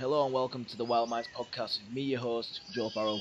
[0.00, 3.20] Hello and welcome to the Wild Minds podcast with me, your host, Joe Farrell.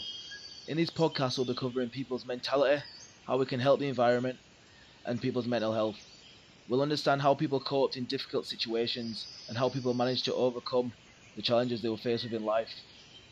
[0.66, 2.82] In these podcasts, we'll be covering people's mentality,
[3.28, 4.40] how we can help the environment,
[5.04, 5.98] and people's mental health.
[6.70, 10.94] We'll understand how people coped in difficult situations and how people managed to overcome
[11.36, 12.72] the challenges they were faced with in life.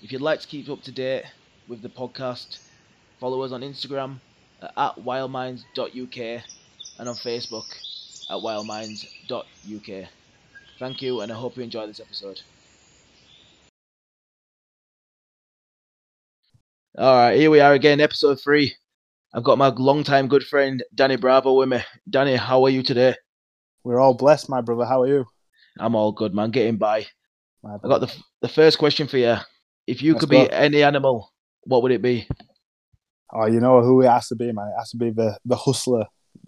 [0.02, 1.24] If you'd like to keep up to date
[1.70, 2.58] with the podcast,
[3.18, 4.20] follow us on Instagram
[4.62, 6.44] at wildminds.uk
[7.00, 7.68] and on Facebook
[8.30, 10.10] at wildminds.uk.
[10.80, 12.42] Thank you, and I hope you enjoy this episode.
[17.00, 18.76] All right, here we are again, episode three.
[19.32, 21.84] I've got my long-time good friend Danny Bravo with me.
[22.10, 23.14] Danny, how are you today?
[23.84, 24.84] We're all blessed, my brother.
[24.84, 25.28] How are you?
[25.80, 26.50] I'm all good, man.
[26.50, 27.06] Getting by.
[27.64, 28.12] I got the
[28.42, 29.36] the first question for you.
[29.86, 30.50] If you Let's could be go.
[30.52, 31.32] any animal,
[31.66, 32.28] what would it be?
[33.32, 34.70] Oh, you know who it has to be, man.
[34.70, 36.06] It has to be the the hustler,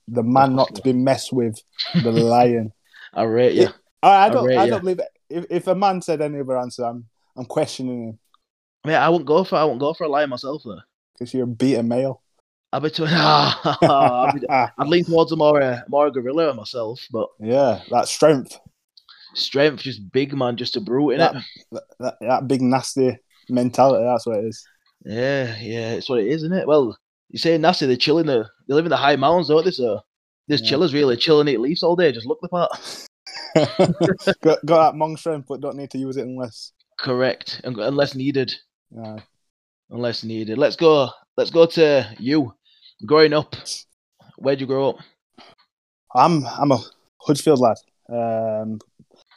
[0.07, 1.61] the man not to be messed with,
[1.93, 2.73] the lion.
[3.13, 3.67] I rate you.
[4.01, 4.45] I, I I don't.
[4.45, 5.09] rate I don't believe it.
[5.29, 7.05] If, if a man said any other answer, I'm
[7.37, 8.19] I'm questioning him
[8.85, 10.79] Mate, I won't go for I won't go for a lion myself though.
[11.13, 12.21] because you're a beta male.
[12.71, 16.99] I'd be too, I'd, be, I'd lean towards a more uh, more a gorilla myself,
[17.11, 18.57] but yeah, that strength,
[19.33, 21.35] strength, just big man, just a brute in that,
[21.71, 21.81] it.
[21.99, 23.17] that that big nasty
[23.49, 24.03] mentality.
[24.03, 24.63] That's what it is.
[25.03, 26.67] Yeah, yeah, it's what it is, isn't it?
[26.67, 26.95] Well,
[27.29, 29.71] you say nasty, they're chilling the they live in the high mountains, don't they?
[29.71, 30.01] So
[30.47, 30.69] there's Yeah.
[30.69, 32.69] chillers really chilling eat leaves all day, just look the part.
[34.41, 36.71] got, got that monk strength, but don't need to use it unless.
[36.99, 38.53] Correct, unless needed.
[38.97, 39.19] Uh,
[39.91, 40.57] Unless needed.
[40.57, 41.09] Let's go.
[41.35, 42.53] Let's go to you.
[43.05, 43.55] Growing up,
[44.37, 44.97] where'd you grow up?
[46.13, 46.79] I'm I'm a
[47.21, 47.77] Huddersfield lad.
[48.07, 48.79] Um,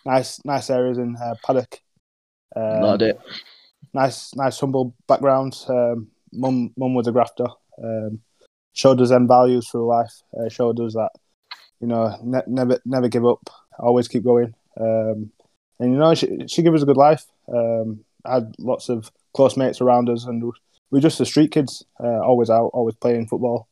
[0.04, 1.80] nice nice areas in uh, Paddock.
[2.54, 3.20] Um, Loved it.
[3.94, 5.56] nice, nice humble background.
[5.68, 7.46] Um, mum, mum was a grafter.
[7.82, 8.20] Um,
[8.74, 10.12] showed us them values through life.
[10.38, 11.10] Uh, showed us that
[11.80, 13.48] you know ne- never, never give up.
[13.78, 14.54] Always keep going.
[14.78, 15.30] Um,
[15.78, 17.24] and you know she she gave us a good life.
[17.48, 20.50] Um, had lots of close mates around us, and we
[20.90, 21.84] we're just the street kids.
[22.02, 23.68] Uh, always out, always playing football.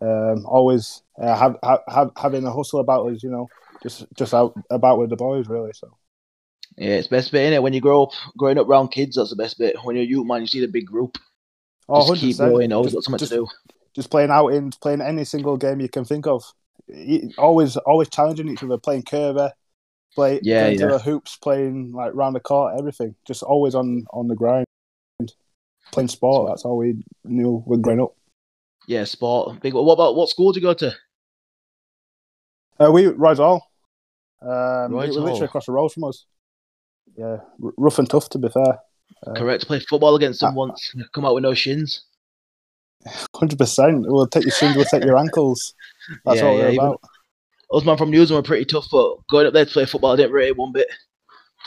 [0.00, 1.56] Um, always uh, have,
[1.88, 3.22] have, having a hustle about us.
[3.22, 3.48] You know,
[3.82, 5.72] just just out about with the boys really.
[5.72, 5.96] So.
[6.76, 8.10] Yeah, it's best bit in it when you grow up.
[8.36, 9.76] Growing up around kids, that's the best bit.
[9.82, 11.18] When you're a youth man, you see the big group.
[11.88, 12.50] Oh, Just keep 100%.
[12.50, 12.72] going.
[12.72, 13.46] Always got something just- to do.
[13.94, 16.44] just playing outings, playing any single game you can think of.
[17.36, 19.50] Always, always challenging each other, playing curver,
[20.14, 23.16] play, Yeah, the hoops, playing like round the court, everything.
[23.26, 24.66] Just always on on the grind,
[25.92, 26.48] playing sport.
[26.50, 28.14] That's all we knew when growing up.
[28.86, 29.60] Yeah, sport.
[29.60, 29.74] Big.
[29.74, 30.92] What about what school did you go to?
[32.80, 33.66] Uh, we Royds Hall.
[34.40, 35.22] Um, Royds we were Hall.
[35.24, 36.24] literally across the road from us.
[37.16, 38.78] Yeah, r- rough and tough to be fair.
[39.26, 39.66] Uh, Correct.
[39.66, 40.56] Play football against them Ah.
[40.56, 40.94] once.
[41.14, 42.04] Come out with no shins.
[43.34, 44.04] Hundred percent.
[44.06, 44.76] We'll take your shins.
[44.76, 45.74] We'll take your ankles.
[46.24, 47.00] That's Yeah, what yeah, we're even- about.
[47.70, 50.16] Us man from Newsome were pretty tough, but going up there to play football, I
[50.16, 50.88] didn't rate it one bit.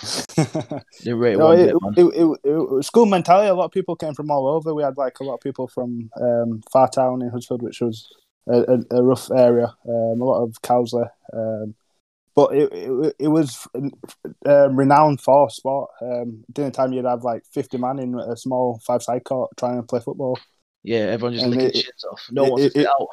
[1.05, 3.49] No, one it, it, it, it, it- school mentality.
[3.49, 4.73] A lot of people came from all over.
[4.73, 8.07] We had like a lot of people from um, Fartown in Huddersfield, which was
[8.47, 9.67] a, a, a rough area.
[9.87, 11.75] Um, a lot of Cowlersley, um,
[12.35, 13.67] but it, it it was
[14.45, 15.89] um, renowned for sport.
[16.01, 19.77] Um, during the time, you'd have like fifty man in a small five-side court trying
[19.77, 20.39] to play football.
[20.83, 22.21] Yeah, everyone just And licking it- shins off.
[22.31, 23.07] No it- one wants it- out.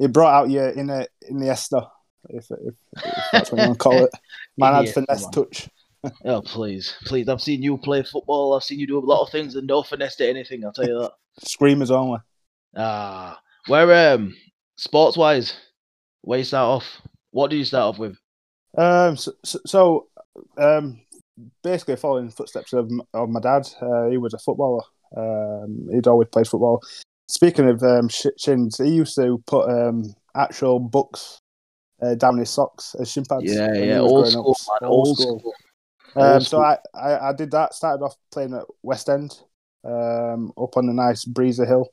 [0.00, 1.82] It brought out your inner a in the Esther,
[2.28, 4.10] if, if, if that's what you want to call it.
[4.56, 5.68] Man had finesse touch.
[6.24, 7.28] Oh please, please!
[7.28, 8.54] I've seen you play football.
[8.54, 10.64] I've seen you do a lot of things and no finesse to anything.
[10.64, 11.12] I'll tell you that.
[11.44, 12.18] Screamers only.
[12.76, 14.34] Ah, where um,
[14.76, 15.56] sports wise,
[16.22, 17.02] where you start off?
[17.30, 18.16] What do you start off with?
[18.76, 20.06] Um, so, so,
[20.56, 21.00] um,
[21.62, 23.68] basically following the footsteps of, of my dad.
[23.80, 24.82] Uh, he was a footballer.
[25.16, 26.82] Um, he'd always played football.
[27.28, 31.40] Speaking of um, sh- shins, he used to put um, actual books
[32.02, 33.44] uh, down his socks as shin pads.
[33.44, 35.54] Yeah, yeah, old school, man, old school.
[36.16, 36.60] Um, so.
[36.60, 37.74] I, I, I did that.
[37.74, 39.38] Started off playing at West End,
[39.84, 41.88] um, up on the nice breezer hill,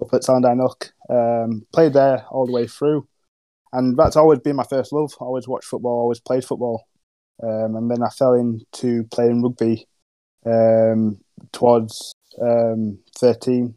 [0.00, 0.92] up at Salendine Nook.
[1.08, 3.06] Um, played there all the way through,
[3.72, 5.12] and that's always been my first love.
[5.20, 6.86] Always watched football, always played football,
[7.42, 9.86] um, and then I fell into playing rugby
[10.44, 11.18] um,
[11.52, 13.74] towards um, thirteen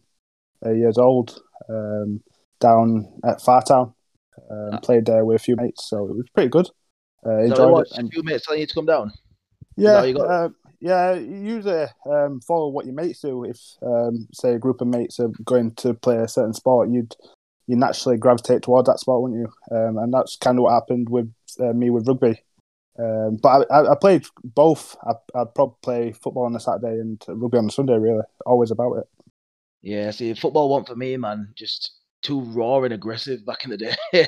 [0.65, 1.39] uh, years old
[1.69, 2.21] um,
[2.59, 3.93] down at Fartown.
[4.49, 4.77] Um, Ah.
[4.79, 6.67] Played there with a few mates, so it was pretty good.
[7.25, 7.91] Uh, enjoyed it.
[7.97, 9.11] and- a few minutes telling you to come down.
[9.79, 10.29] Yeah, you got it?
[10.29, 10.49] uh,
[10.79, 11.13] yeah.
[11.15, 13.43] Usually, um, follow what your mates do.
[13.43, 17.15] If, um, say, a group of mates are going to play a certain sport, you'd
[17.67, 19.75] you naturally gravitate towards that sport, wouldn't you?
[19.75, 22.41] Um, and that's kind of what happened with uh, me with rugby.
[22.97, 24.97] Um, but I, I, I played both.
[25.07, 27.93] I, I'd probably play football on a Saturday and rugby on a Sunday.
[27.93, 29.07] Really, always about it.
[29.81, 31.53] Yeah, see, football wasn't for me, man.
[31.55, 31.91] Just
[32.21, 33.95] too raw and aggressive back in the day.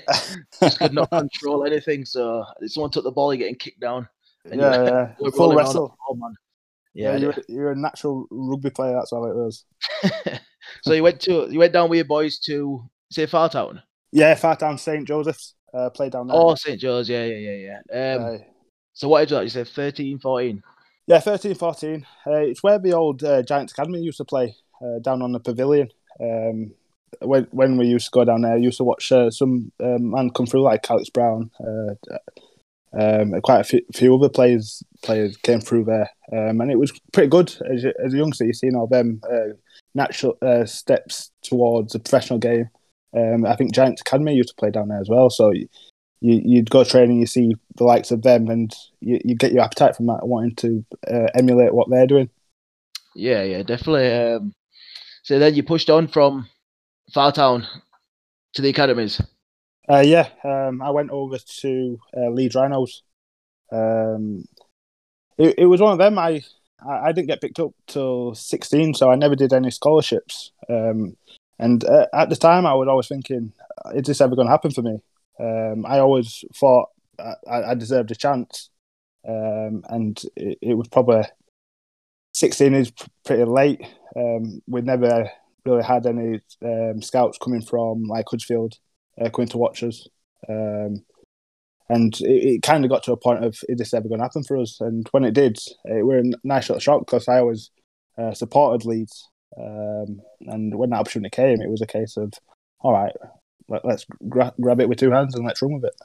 [0.62, 2.06] just could not control anything.
[2.06, 4.08] So if someone took the ball, you're getting kicked down.
[4.46, 5.14] And yeah.
[5.20, 5.96] We're Full wrestle.
[6.16, 6.34] man.
[6.94, 8.94] Yeah, Yeah, you're, you're a natural rugby player.
[8.94, 9.66] That's how it was.
[10.84, 13.82] so you went to you went down with your boys to say Fartown.
[14.12, 15.56] Yeah, Fartown St Joseph's.
[15.74, 16.36] Uh, played down there.
[16.36, 16.78] Oh, St.
[16.80, 17.08] Joe's.
[17.08, 18.16] Yeah, yeah, yeah, yeah.
[18.16, 18.38] Um, Uh,
[18.94, 19.44] so what age was that?
[19.44, 20.62] You said 13, 14?
[21.08, 22.06] yeah, 13, 14.
[22.28, 24.54] Uh, it's where the old uh, Giants Academy used to play
[24.84, 25.88] uh, down on the pavilion.
[26.20, 26.74] Um,
[27.22, 30.12] when when we used to go down there, I used to watch uh, some um,
[30.12, 31.52] man come through like Alex Brown.
[33.00, 37.30] Um, quite a few, other players players came through there, um, and it was pretty
[37.30, 38.46] good as, a- as a youngster.
[38.46, 39.54] You seen all them uh,
[39.96, 42.70] natural uh, steps towards a professional game.
[43.16, 45.30] Um, I think Giants Academy used to play down there as well.
[45.30, 45.70] So you,
[46.20, 49.96] you'd go training, you see the likes of them, and you, you get your appetite
[49.96, 52.30] from that, wanting to uh, emulate what they're doing.
[53.16, 54.12] Yeah, yeah, definitely.
[54.14, 54.54] Um,
[55.24, 56.48] so then you pushed on from
[57.14, 57.66] Fartown
[58.54, 59.22] to the academies.
[59.92, 63.04] Uh, yeah, um, I went over to uh, Leeds Rhinos.
[63.74, 64.46] Um,
[65.38, 66.18] it, it was one of them.
[66.18, 66.44] I,
[66.88, 70.52] I didn't get picked up till sixteen, so I never did any scholarships.
[70.70, 71.18] Um,
[71.60, 73.52] and uh, at the time, I was always thinking,
[73.94, 75.00] "Is this ever going to happen for me?"
[75.38, 76.88] Um, I always thought
[77.20, 78.70] I, I deserved a chance,
[79.28, 81.24] um, and it, it was probably
[82.34, 82.94] sixteen is
[83.26, 83.82] pretty late.
[84.16, 85.30] Um, we never
[85.66, 86.40] really had any
[87.02, 88.78] scouts coming from like Huddersfield
[89.20, 90.08] uh, coming to watch us.
[90.48, 91.04] Um,
[91.90, 94.26] and it, it kind of got to a point of is this ever going to
[94.26, 94.80] happen for us?
[94.80, 97.72] And when it did, it were a nice little shock because I always
[98.18, 99.28] uh, supported Leeds.
[99.58, 102.32] Um, and when that opportunity came, it was a case of,
[102.80, 103.14] all right,
[103.68, 105.96] let, us gra- grab it with two hands and let's run with it.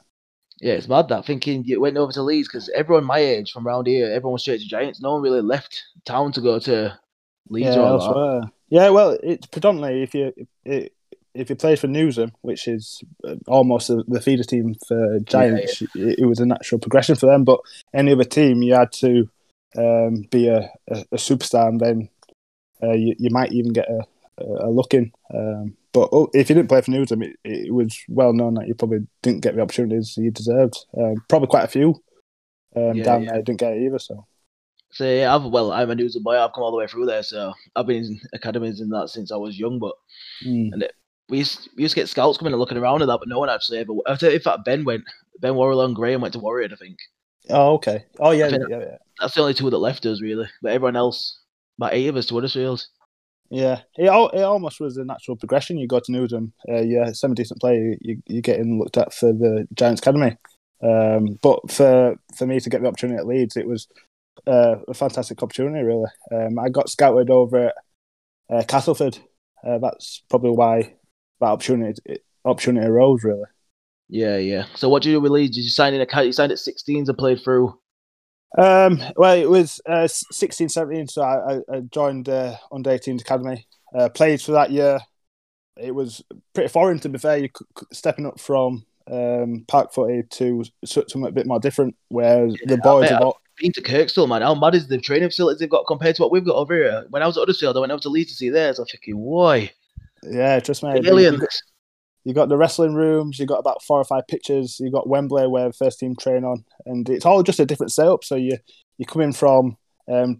[0.59, 3.67] Yeah, it's mad that thinking you went over to Leeds because everyone my age from
[3.67, 5.01] around here, everyone was straight to Giants.
[5.01, 6.97] No one really left town to go to
[7.49, 8.41] Leeds yeah, or elsewhere.
[8.69, 8.89] Yeah.
[8.89, 10.33] Well, it's predominantly if you
[10.65, 10.89] if,
[11.37, 16.19] if you play for Newsome, which is uh, almost the, feeder team for Giants, It,
[16.19, 17.43] it was a natural progression for them.
[17.43, 17.59] But
[17.93, 19.29] any other team, you had to
[19.77, 22.09] um, be a, a, a superstar, and then
[22.81, 24.05] uh, you, you might even get a,
[24.43, 25.11] a look in.
[25.33, 28.67] Um, but oh, if you didn't play for Newsome, it, it was well known that
[28.67, 30.85] you probably didn't get the opportunities you deserved.
[30.97, 32.01] Um, probably quite a few
[32.75, 33.31] um, Yeah, down yeah.
[33.33, 33.99] there didn't get it either.
[33.99, 34.25] So
[34.91, 36.37] So yeah, I've well, I'm a Newsome boy.
[36.37, 39.31] I've come all the way through there, so I've been in academies and that since
[39.31, 39.79] I was young.
[39.79, 39.95] But
[40.45, 40.87] mm.
[41.29, 43.39] We used, we used to get scouts coming and looking around and that, but no
[43.39, 43.93] one actually ever.
[44.05, 45.03] I in fact, Ben went.
[45.39, 46.97] Ben Worrell and Graham went to Warrior, I think.
[47.49, 48.97] oh okay, oh yeah, think- yeah, yeah.
[49.19, 50.47] That's the only two that left us really.
[50.61, 51.39] But everyone else,
[51.77, 52.85] about eight of us to Huddersfield.
[53.49, 55.77] Yeah, it al- it almost was a natural progression.
[55.77, 59.13] You go to Newsome, uh, you're a semi decent player, you you getting looked at
[59.13, 60.37] for the Giants Academy.
[60.83, 63.87] Um, but for for me to get the opportunity at Leeds, it was
[64.45, 65.83] uh, a fantastic opportunity.
[65.83, 67.75] Really, um, I got scouted over at
[68.49, 69.17] uh, Castleford.
[69.65, 70.93] Uh, that's probably why
[71.39, 72.01] that opportunity
[72.45, 73.23] opportunity arose.
[73.23, 73.43] Really.
[74.09, 74.65] Yeah, yeah.
[74.75, 75.55] So what did you do with Leeds?
[75.57, 76.23] Did you sign in a?
[76.23, 77.77] You signed at 16s and played through.
[78.57, 83.67] Um, well, it was uh, 16, 17, so I, I- joined uh, under 18s academy.
[83.93, 84.99] Uh, played for that year.
[85.75, 86.23] It was
[86.53, 87.37] pretty foreign, to be fair.
[87.37, 87.49] You
[87.91, 93.09] stepping up from um, park footy to something a bit more different, where the boys
[93.09, 93.21] have
[93.57, 94.41] Been to Kirkstall, man.
[94.41, 97.05] How mad is the training facilities they've got compared to what we've got over here?
[97.09, 98.79] When I was at Huddersfield, I went over to Leeds to see theirs.
[98.79, 99.71] I'm thinking, why?
[100.23, 100.99] Yeah, trust me.
[101.01, 101.61] you- Aliens.
[102.23, 103.39] You got the wrestling rooms.
[103.39, 104.81] You got about four or five pitches.
[104.81, 107.93] You got Wembley where the first team train on, and it's all just a different
[107.93, 108.25] setup.
[108.25, 108.57] So you
[108.97, 109.77] you come in from
[110.11, 110.39] um,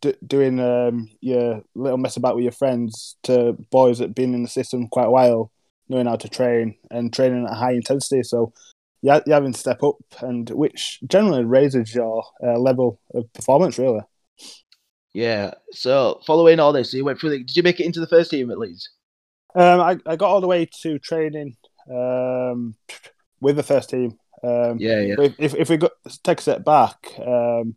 [0.00, 4.32] d- doing um, your little mess about with your friends to boys that have been
[4.32, 5.52] in the system quite a while,
[5.90, 8.22] knowing how to train and training at high intensity.
[8.22, 8.54] So
[9.02, 13.78] you you're having to step up, and which generally raises your uh, level of performance.
[13.78, 14.00] Really,
[15.12, 15.52] Yeah.
[15.72, 17.30] So following all this, so you went through.
[17.30, 18.88] The, did you make it into the first team at Leeds?
[19.54, 21.56] Um, I I got all the way to training
[21.90, 22.74] um,
[23.40, 24.18] with the first team.
[24.42, 25.16] Um, Yeah, yeah.
[25.38, 25.90] If, if, we go,
[26.22, 27.76] take a step back, um,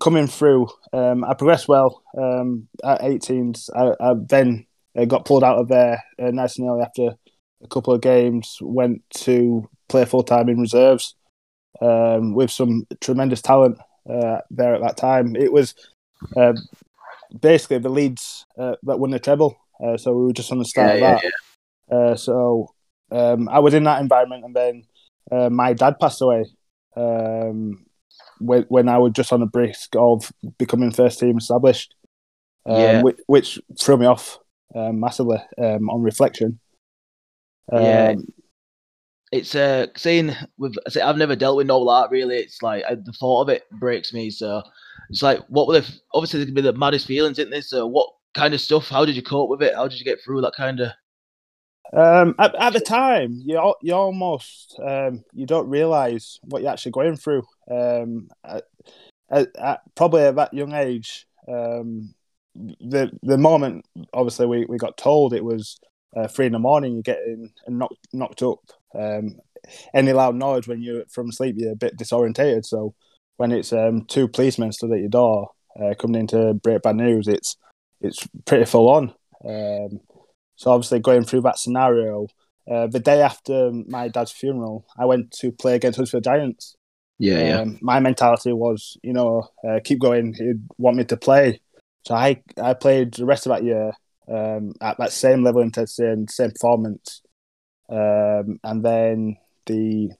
[0.00, 3.68] coming through, um, I progressed well um, at 18s.
[3.74, 7.14] I, I then uh, got pulled out of there uh, nice and early after
[7.62, 8.58] a couple of games.
[8.60, 11.14] Went to play full time in reserves
[11.80, 15.36] um, with some tremendous talent uh, there at that time.
[15.36, 15.74] It was
[16.36, 16.52] uh,
[17.40, 20.64] basically the Leeds uh, that won the treble, uh, so we were just on the
[20.64, 21.18] start Yeah, of yeah,
[21.90, 21.96] that.
[21.96, 22.74] Uh, so
[23.10, 24.84] um, I was in that environment, and then
[25.30, 26.46] uh, my dad passed away
[26.96, 27.86] um,
[28.40, 31.94] when, when I was just on the brisk of becoming first team established,
[32.66, 33.02] um, Yeah.
[33.02, 34.38] which, which threw me off
[34.74, 36.60] um, massively um, on reflection.
[37.72, 38.12] Yeah.
[38.12, 38.26] Um,
[39.30, 42.36] It's uh saying with I've never dealt with all that really.
[42.36, 44.30] It's like I, the thought of it breaks me.
[44.30, 44.62] So
[45.08, 47.62] it's like what were the obviously there could be the maddest feelings, isn't there?
[47.62, 48.88] So what kind of stuff?
[48.88, 49.74] How did you cope with it?
[49.74, 50.90] How did you get through that kind of?
[51.94, 56.92] Um, at, at the time, you you almost um, you don't realize what you're actually
[56.92, 62.14] going through, um, at, at probably at that young age, um,
[62.54, 65.78] the the moment obviously we, we got told it was
[66.16, 68.60] uh, three in the morning, you're getting knocked knocked up.
[68.94, 69.36] Um,
[69.94, 72.64] any loud noise when you're from sleep, you're a bit disorientated.
[72.64, 72.94] So
[73.36, 76.96] when it's um, two policemen stood at your door uh, coming in to break bad
[76.96, 77.56] news, it's
[78.02, 79.14] it's pretty full on.
[79.44, 80.00] Um,
[80.56, 82.26] so obviously going through that scenario,
[82.70, 86.76] uh, the day after my dad's funeral, I went to play against Huddersfield Giants.
[87.18, 90.34] Yeah, um, My mentality was, you know, uh, keep going.
[90.34, 91.60] He'd want me to play,
[92.04, 93.92] so I I played the rest of that year
[94.28, 97.22] um, at that same level of intensity and same performance.
[97.88, 100.10] Um, and then the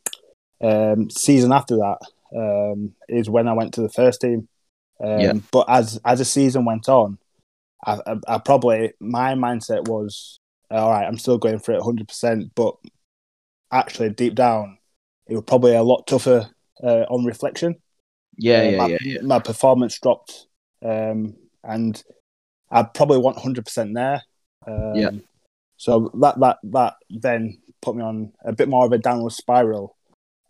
[0.61, 1.99] um, season after that
[2.37, 4.49] um, is when I went to the first team.
[5.03, 5.33] Um, Yeah.
[5.51, 7.19] But as as the season went on,
[7.85, 10.39] I, I, I probably my mindset was
[10.71, 11.07] all right.
[11.07, 12.77] I'm still going for it 100, percent but
[13.71, 14.79] actually deep down,
[15.27, 16.49] it was probably a lot tougher
[16.83, 17.77] uh, on reflection.
[18.37, 19.21] yeah, Uh, yeah, my, yeah, yeah.
[19.23, 20.47] my performance dropped,
[20.85, 21.35] um,
[21.65, 22.03] and
[22.71, 24.23] I probably want hundred percent there.
[24.67, 25.11] Um, Yeah.
[25.77, 29.97] So that that that then put me on a bit more of a downward spiral,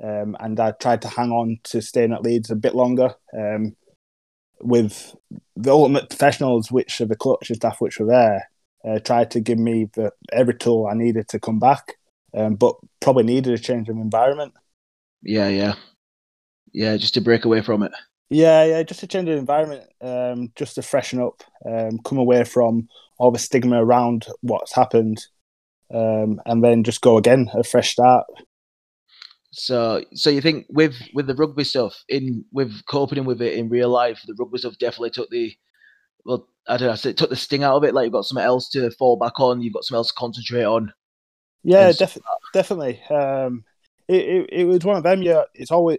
[0.03, 3.15] um, and I tried to hang on to staying at Leeds a bit longer.
[3.33, 3.75] Um,
[4.63, 5.15] with
[5.57, 8.51] the ultimate professionals, which are the coaching staff, which were there,
[8.85, 11.95] uh, tried to give me the every tool I needed to come back,
[12.35, 14.55] um, but probably needed a change of environment.
[15.23, 15.75] Yeah, yeah,
[16.73, 16.97] yeah.
[16.97, 17.93] Just to break away from it.
[18.31, 22.45] Yeah, yeah, just to change the environment, um, just to freshen up, um, come away
[22.45, 22.89] from
[23.19, 25.27] all the stigma around what's happened,
[25.93, 28.27] um, and then just go again, a fresh start.
[29.55, 33.69] So, so you think with with the rugby stuff in with coping with it in
[33.69, 35.53] real life, the rugby stuff definitely took the
[36.25, 37.93] well, I don't know, so it took the sting out of it.
[37.95, 40.65] Like you've got something else to fall back on, you've got something else to concentrate
[40.65, 40.93] on.
[41.65, 42.19] Yeah, def-
[42.55, 43.01] definitely.
[43.11, 43.65] Um,
[44.09, 45.23] it, it it was one of them.
[45.23, 45.99] Yeah, it's always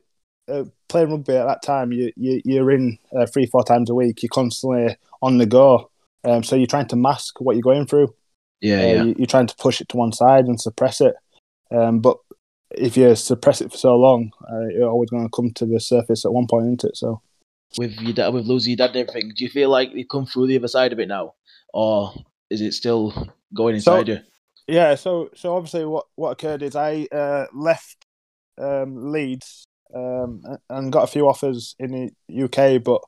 [0.52, 1.92] uh, playing rugby at that time.
[1.92, 4.24] You you you're in uh, three four times a week.
[4.24, 5.90] You're constantly on the go.
[6.24, 8.14] Um, so you're trying to mask what you're going through.
[8.62, 11.16] Yeah, Uh, yeah, you- You're trying to push it to one side and suppress it.
[11.72, 12.18] Um, but
[12.78, 15.80] if you suppress it for so long, uh, you're always going to come to the
[15.80, 16.98] surface at one point, isn't it?
[16.98, 17.22] So
[17.78, 20.26] with your dad, with losing your dad and everything, do you feel like you've come
[20.26, 21.34] through the other side of it now,
[21.74, 22.14] or
[22.50, 23.12] is it still
[23.54, 24.20] going So- inside you?
[24.68, 28.06] yeah, so so obviously what what occurred is I uh, left
[28.58, 29.66] um, Leeds
[29.96, 31.92] um, and got a few offers in
[32.28, 33.02] the UK, but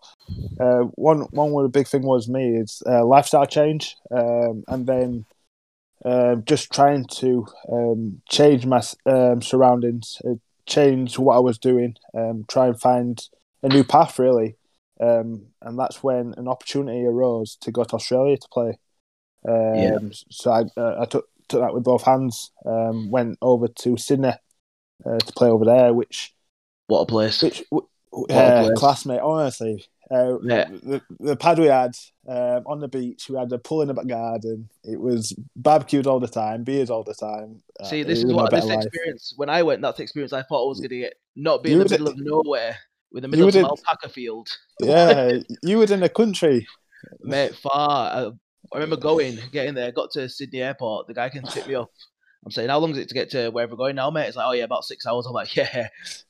[0.59, 4.85] uh, one one of the big thing was me is uh, lifestyle change, um, and
[4.87, 5.25] then
[6.05, 10.35] uh, just trying to um, change my um, surroundings, uh,
[10.67, 13.19] change what I was doing, um, try and find
[13.63, 14.55] a new path really,
[15.01, 18.77] um, and that's when an opportunity arose to go to Australia to play.
[19.47, 19.97] Um, Yeah.
[20.29, 22.51] So I, uh, I took took that with both hands.
[22.65, 24.33] Um, went over to Sydney
[25.05, 26.33] uh, to play over there, which
[26.87, 27.41] What a place!
[27.41, 27.87] which w-
[28.29, 28.79] a place.
[28.79, 29.21] classmate.
[29.21, 30.65] Honestly, uh, Yeah.
[30.65, 31.91] the, the pad we had
[32.27, 34.69] um, on the beach, we had a pool in the back garden.
[34.83, 37.61] It was barbecued all the time, beers all the time.
[37.79, 38.85] Uh, See, this is what this life.
[38.85, 39.33] experience.
[39.35, 41.13] When I went, that's the experience I thought I was going to get.
[41.35, 42.77] Not be You in the middle of nowhere,
[43.11, 46.67] with the middle of would- alpaca field, Yeah, you were in the country.
[47.21, 47.55] mate.
[47.55, 47.89] Far.
[48.11, 48.31] I,
[48.73, 51.07] I remember going, getting there, got to Sydney Airport.
[51.07, 51.89] The guy can tip me off.
[52.43, 54.27] I'm saying, how long is it to get to where we're going now, mate?
[54.27, 55.25] It's like, oh yeah, about six hours.
[55.25, 55.87] I'm like, yeah.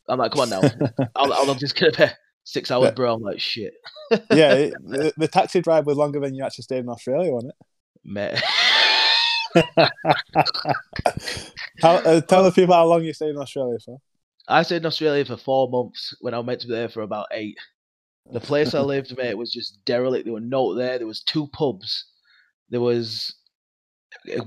[0.08, 0.62] I'm like, come on now.
[1.16, 2.06] how, how long is this gonna be?
[2.46, 2.92] Six hours, Yeah.
[2.92, 3.16] bro.
[3.16, 3.74] I'm like, shit,
[4.32, 7.54] yeah, it, the, the taxi drive was longer than you actually stayed in Australia, wasn't
[8.04, 8.40] mate.
[9.56, 9.90] it?
[11.82, 13.98] How, uh, tell the people how long you stayed in Australia for.
[14.48, 17.02] I stayed in Australia for four months when I was meant to be there for
[17.02, 17.58] about eight.
[18.32, 20.26] The place I lived, mate, was just derelict.
[20.26, 20.98] There were no there.
[20.98, 22.06] There was two pubs.
[22.70, 23.36] There was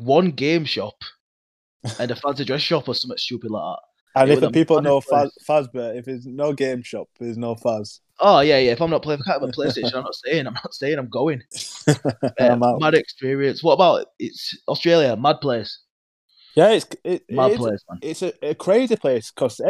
[0.00, 0.94] one game shop
[1.98, 3.82] and a fancy dress shop or something stupid like that.
[4.16, 8.00] And if the people know Faz, Fazbear, if there's no game shop, there's no Faz.
[8.20, 8.72] Oh yeah, yeah.
[8.72, 10.46] If I'm not playing, I can't have a PlayStation, I'm not staying.
[10.46, 10.98] I'm not staying.
[10.98, 11.42] I'm going.
[12.40, 13.62] I'm Uh, mad experience.
[13.62, 15.16] What about it's Australia?
[15.16, 15.78] Mad place.
[16.56, 17.98] Yeah, it's it, Mad it is- place, man.
[18.02, 19.60] it's a, a crazy place because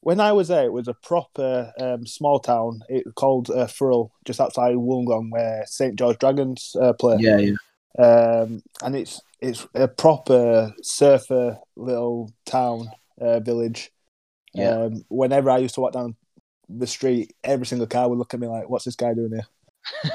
[0.00, 2.80] when I was there, it was a proper um, small town.
[2.88, 7.18] It called uh, Thirroul, just outside Wollongong, where St George Dragons uh, play.
[7.20, 7.54] Yeah, yeah.
[7.98, 12.88] Um, and it's it's a proper surfer little town
[13.20, 13.90] uh, village.
[14.54, 14.70] Yeah.
[14.70, 16.16] Um, whenever I used to walk down
[16.68, 19.46] the street, every single car would look at me like, "What's this guy doing here?"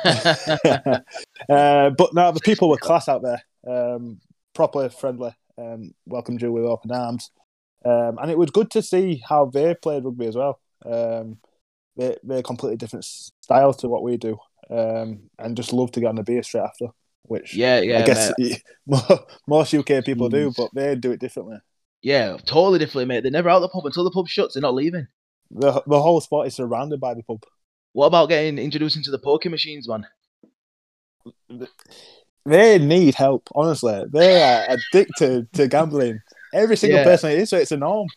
[1.50, 3.42] uh, but no, the people were class out there.
[3.68, 4.20] Um,
[4.54, 5.34] proper friendly.
[5.58, 7.30] Um, welcomed you with open arms.
[7.84, 10.60] Um, and it was good to see how they played rugby as well.
[10.86, 11.38] Um,
[11.98, 14.38] they they're completely different style to what we do,
[14.70, 16.88] um, and just love to get on the beer straight after.
[17.24, 18.00] Which yeah, yeah.
[18.00, 18.64] I guess mate.
[19.48, 21.58] most UK people do, but they do it differently.
[22.02, 23.22] Yeah, totally different, mate.
[23.22, 24.56] They're never out of the pub until the pub shuts.
[24.56, 25.08] They're not leaving.
[25.52, 27.44] The the whole spot is surrounded by the pub.
[27.94, 30.06] What about getting introduced into the poker machines, man?
[32.46, 34.04] They need help, honestly.
[34.12, 36.20] They are addicted to gambling.
[36.54, 37.06] Every single Yeah.
[37.06, 38.08] person it is, so it's a norm.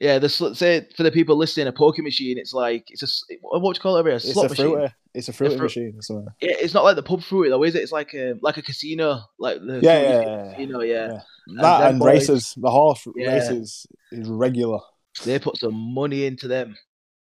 [0.00, 2.38] Yeah, the sl- say for the people listening, a poker machine.
[2.38, 4.00] It's like it's a what would you call it?
[4.00, 4.14] over here?
[4.14, 4.92] A It's slot a machine.
[5.14, 5.94] It's a fruit- machine.
[5.96, 6.26] or something.
[6.40, 7.82] Yeah, it's not like the pub fruit though, is it?
[7.82, 10.80] It's like a like a casino, like the Yeah, yeah, yeah, casino.
[10.80, 11.20] Yeah, yeah.
[11.60, 13.34] That and boys- races, the horse Yeah.
[13.34, 14.78] races is regular.
[15.24, 16.76] they put some money into them.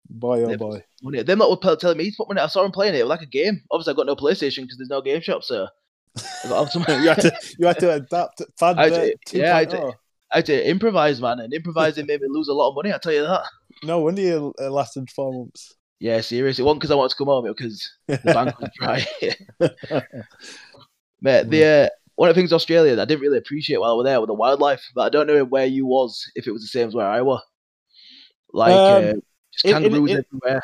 [0.10, 0.84] Boy, oh They- boy.
[1.02, 1.24] Money.
[1.24, 2.42] Them not were telling me to put money.
[2.42, 3.62] I saw him playing it, like a game.
[3.72, 5.68] Obviously, I got no PlayStation because there's no game shop, so
[6.46, 6.68] I
[7.02, 8.42] you had to you had to adapt.
[8.60, 9.94] Fad I uh, did- yeah, I 2.0.
[10.34, 12.94] I had to improvise, man, and improvising made me lose a lot of money.
[12.94, 13.44] I tell you that.
[13.84, 15.76] No wonder you uh, lasted four months.
[16.02, 16.64] Yeah, seriously.
[16.64, 19.06] It wasn't because I wanted to come home, it was because the bank was dry.
[21.22, 23.92] Mate, the uh, one of the things in Australia that I didn't really appreciate while
[23.92, 26.52] I was there was the wildlife, but I don't know where you was if it
[26.52, 27.42] was the same as where I was.
[28.52, 29.14] Like Um, uh,
[29.54, 30.62] just in- in- kangaroos in- everywhere.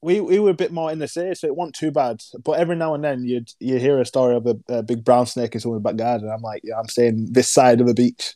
[0.00, 2.22] we we were a bit more in the city, so it wasn't too bad.
[2.42, 5.26] But every now and then you'd you hear a story of a, a big brown
[5.26, 6.30] snake in someone's back garden.
[6.30, 8.34] I'm like, yeah, I'm staying this side of the beach.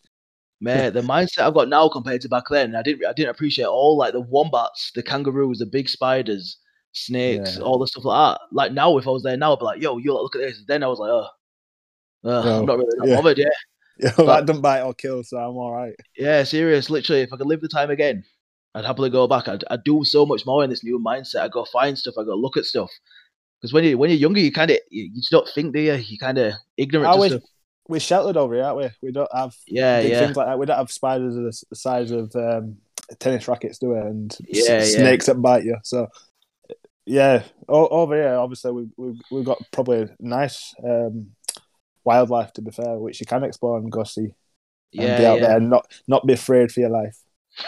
[0.63, 3.67] Mate, the mindset I've got now compared to back then, I didn't I didn't appreciate
[3.67, 6.59] all like the wombats, the kangaroos, the big spiders,
[6.93, 7.63] snakes, Yeah.
[7.65, 8.41] all the stuff like that.
[8.53, 10.63] Like now, if I was there now, I'd be like, "Yo, yo, look at this."
[10.69, 11.29] Then I was like, "Oh,
[12.25, 13.17] uh, No, I'm not really not yeah.
[13.17, 13.47] bothered." Yeah,
[13.99, 15.95] You know, that doesn't bite or kill, so I'm all right.
[16.17, 16.91] yeah, serious.
[16.91, 18.25] Literally, if I could live the time again,
[18.75, 19.49] I'd happily go back.
[19.49, 21.41] I'd, I'd do so much more in this new mindset.
[21.43, 22.15] I go find stuff.
[22.19, 22.91] I go look at stuff.
[23.61, 25.81] Because when you when you're younger, you kind of you, you just don't think, do
[25.81, 25.95] you?
[25.95, 27.43] You kind of ignorant I stuff.
[27.89, 28.91] We're sheltered over here, aren't we?
[29.09, 30.27] We don't have Yeah, big yeah.
[30.27, 30.59] things like that.
[30.59, 32.77] We don't have spiders the size of um,
[33.19, 33.99] tennis rackets, do we?
[33.99, 34.99] And s- Yeah, yeah.
[34.99, 35.77] snakes that bite you.
[35.83, 36.09] So,
[37.07, 41.29] yeah, o- over here, obviously, we, we've we've got probably nice um,
[42.05, 44.23] wildlife to be fair, which you can explore and go see.
[44.23, 44.33] and
[44.93, 45.47] Yeah, be out yeah.
[45.49, 47.19] there and not not be afraid for your life.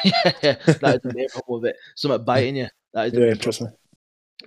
[0.05, 1.77] yeah, that is the main problem with it.
[1.97, 2.69] Something biting you.
[2.93, 3.69] That is the Yeah, trust me.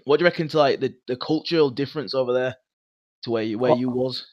[0.05, 2.55] What do you reckon to like the, the cultural difference over there
[3.23, 3.75] to where you where Oh.
[3.75, 4.25] you was?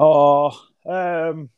[0.00, 1.50] Oh, um,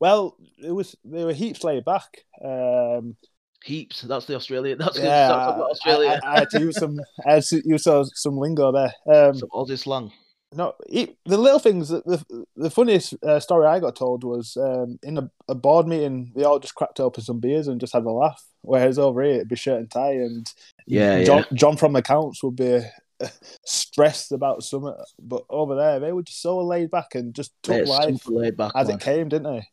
[0.00, 2.24] well, it was they were heaps laid back.
[2.44, 3.16] Um,
[3.64, 4.02] Heaps.
[4.02, 4.78] That's the Australian.
[4.78, 6.20] That's yeah, That's about I, Australia.
[6.24, 6.98] I, I had to use some.
[7.26, 8.92] I had to use some, lingo there.
[9.06, 10.10] Um, Some Aussie slang.
[10.52, 11.88] no, the little things.
[11.88, 15.86] The the, the funniest uh, story I got told was um, in a, a board
[15.86, 16.32] meeting.
[16.34, 18.42] They all just cracked open some beers and just had a laugh.
[18.62, 20.52] Whereas over here, it'd be shirt and tie, and
[20.86, 22.80] Yeah, John John from accounts would be
[23.64, 24.94] stressed about something.
[25.18, 28.72] But over there, they were just so laid back and just took Mate, life back.
[28.74, 28.96] as man.
[28.96, 29.68] it came, didn't they?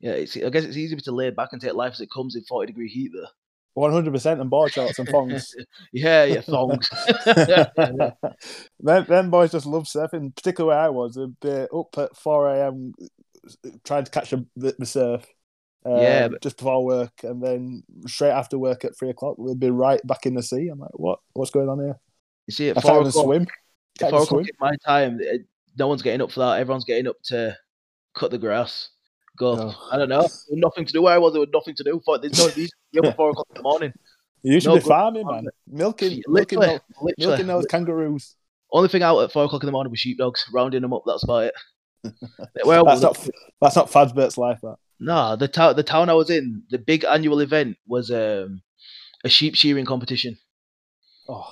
[0.00, 2.36] Yeah, it's, I guess it's easier to lay back and take life as it comes
[2.36, 3.28] in forty degree heat though.
[3.74, 5.54] One hundred percent, and board shorts and thongs.
[5.92, 6.88] yeah, yeah, thongs.
[8.80, 10.34] them, them boys just love surfing.
[10.34, 12.92] Particularly where I was, they'd be up at four a.m.
[13.84, 15.24] trying to catch a, the, the surf.
[15.86, 19.60] uh, Yeah, but- just before work, and then straight after work at three o'clock, we'd
[19.60, 20.68] be right back in the sea.
[20.68, 21.20] I'm like, what?
[21.34, 21.98] What's going on here?
[22.48, 23.46] You see, at I four o'clock, swim.
[24.02, 24.40] at four o'clock swim.
[24.46, 25.42] in my time, it-
[25.78, 26.58] no one's getting up for that.
[26.58, 27.56] Everyone's getting up to
[28.16, 28.88] cut the grass.
[29.38, 29.54] Go.
[29.54, 29.74] No.
[29.92, 30.26] I don't know.
[30.50, 31.32] Nothing to do where I was.
[31.34, 32.00] There was nothing to do.
[32.04, 33.92] For there's no reason up at four o'clock in the morning.
[34.42, 35.44] You should No be farming, farming.
[35.44, 35.52] man.
[35.78, 37.30] Milking, milking, Literally, those, literally.
[37.30, 38.34] milking those kangaroos.
[38.72, 41.02] Only thing out at four o'clock in the morning was sheepdogs, rounding them up.
[41.06, 41.54] That's about it.
[42.64, 43.28] Where That's not
[43.60, 44.58] that's not Fazbear's life.
[44.62, 48.62] That no, the town the town I was in, the big annual event was um,
[49.24, 50.38] a sheep shearing competition.
[51.28, 51.46] oh,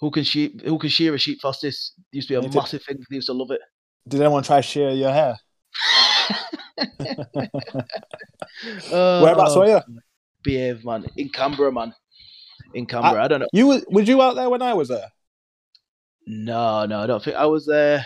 [0.00, 0.62] Who can sheep?
[0.62, 1.94] Who can shear a sheep fastest?
[2.12, 2.58] Used to be a too.
[2.58, 2.98] massive thing.
[3.10, 3.60] They used to love it.
[4.06, 5.36] did anyone try to shear your hair?
[6.78, 6.82] Uh,
[9.22, 9.80] Whereabouts were you?
[10.42, 11.06] Behave, man.
[11.16, 11.92] In Canberra, man.
[12.74, 13.24] In Canberra.
[13.24, 13.48] I, don't know.
[13.52, 15.08] You was you out there when I was there?
[16.26, 18.04] No, no, I don't think I was there.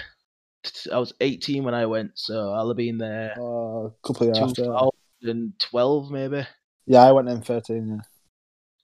[0.92, 4.36] I was 18 when I went, so I'll have been there Uh, a couple of
[4.36, 4.62] years after.
[4.64, 6.46] 2012, maybe.
[6.86, 7.88] Yeah, I went in thirteen.
[7.88, 8.00] Yeah.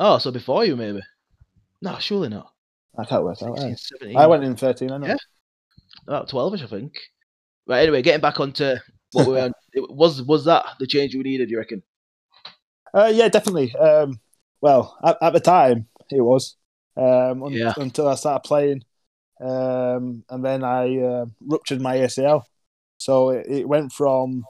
[0.01, 1.01] Oh, so before you, maybe.
[1.83, 2.53] No, surely not.
[2.99, 3.57] I can't work out.
[3.59, 3.77] 16, eh?
[3.77, 4.17] 17.
[4.17, 4.91] I went in thirteen.
[4.91, 5.07] I know.
[5.07, 5.17] Yeah.
[6.07, 6.93] about 12ish, I think.
[7.67, 8.75] Right, anyway, getting back onto
[9.13, 9.53] what we were on.
[9.75, 11.83] It was was that the change we needed, you reckon?
[12.93, 13.75] Uh, yeah, definitely.
[13.77, 14.19] Um,
[14.63, 16.57] well, at, at the time, it was
[16.97, 17.75] um, un- Yeah.
[17.77, 18.83] until I started playing,
[19.41, 22.43] um, and then I uh, ruptured my ACL.
[22.97, 24.45] So it, it went from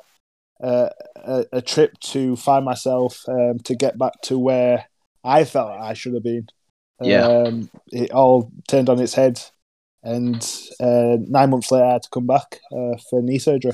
[0.63, 4.87] uh, a, a trip to find myself um, to get back to where
[5.25, 6.47] I felt I should have been.
[7.03, 7.27] Yeah.
[7.27, 9.41] Um, it all turned on its head,
[10.03, 10.43] and
[10.81, 13.73] uh, nine months later, I had to come back uh, for knee surgery.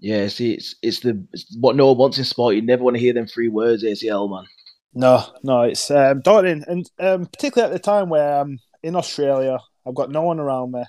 [0.00, 2.56] Yeah, see, it's it's the it's what no one wants in sport.
[2.56, 4.46] You never want to hear them three words, ACL, man.
[4.94, 9.58] No, no, it's um, daunting, and um, particularly at the time where I'm in Australia,
[9.86, 10.82] I've got no one around me,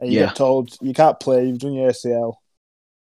[0.00, 0.26] and you Yeah.
[0.26, 2.36] get told you can't play, you've done your ACL,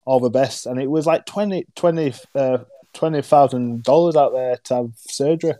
[0.06, 2.58] all the best, and it was like 20 20 uh,
[2.94, 5.54] twenty thousand dollars out there to have surgery.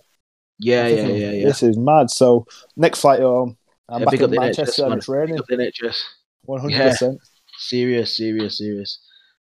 [0.61, 1.46] Yeah, yeah, yeah, yeah.
[1.46, 2.11] This is mad.
[2.11, 2.46] So
[2.77, 3.57] next flight home,
[3.88, 5.37] I'm Yeah, back in Manchester and it's raining.
[5.37, 5.96] Big up the NHS.
[6.44, 7.20] One hundred percent.
[7.59, 9.01] Serious, serious, serious.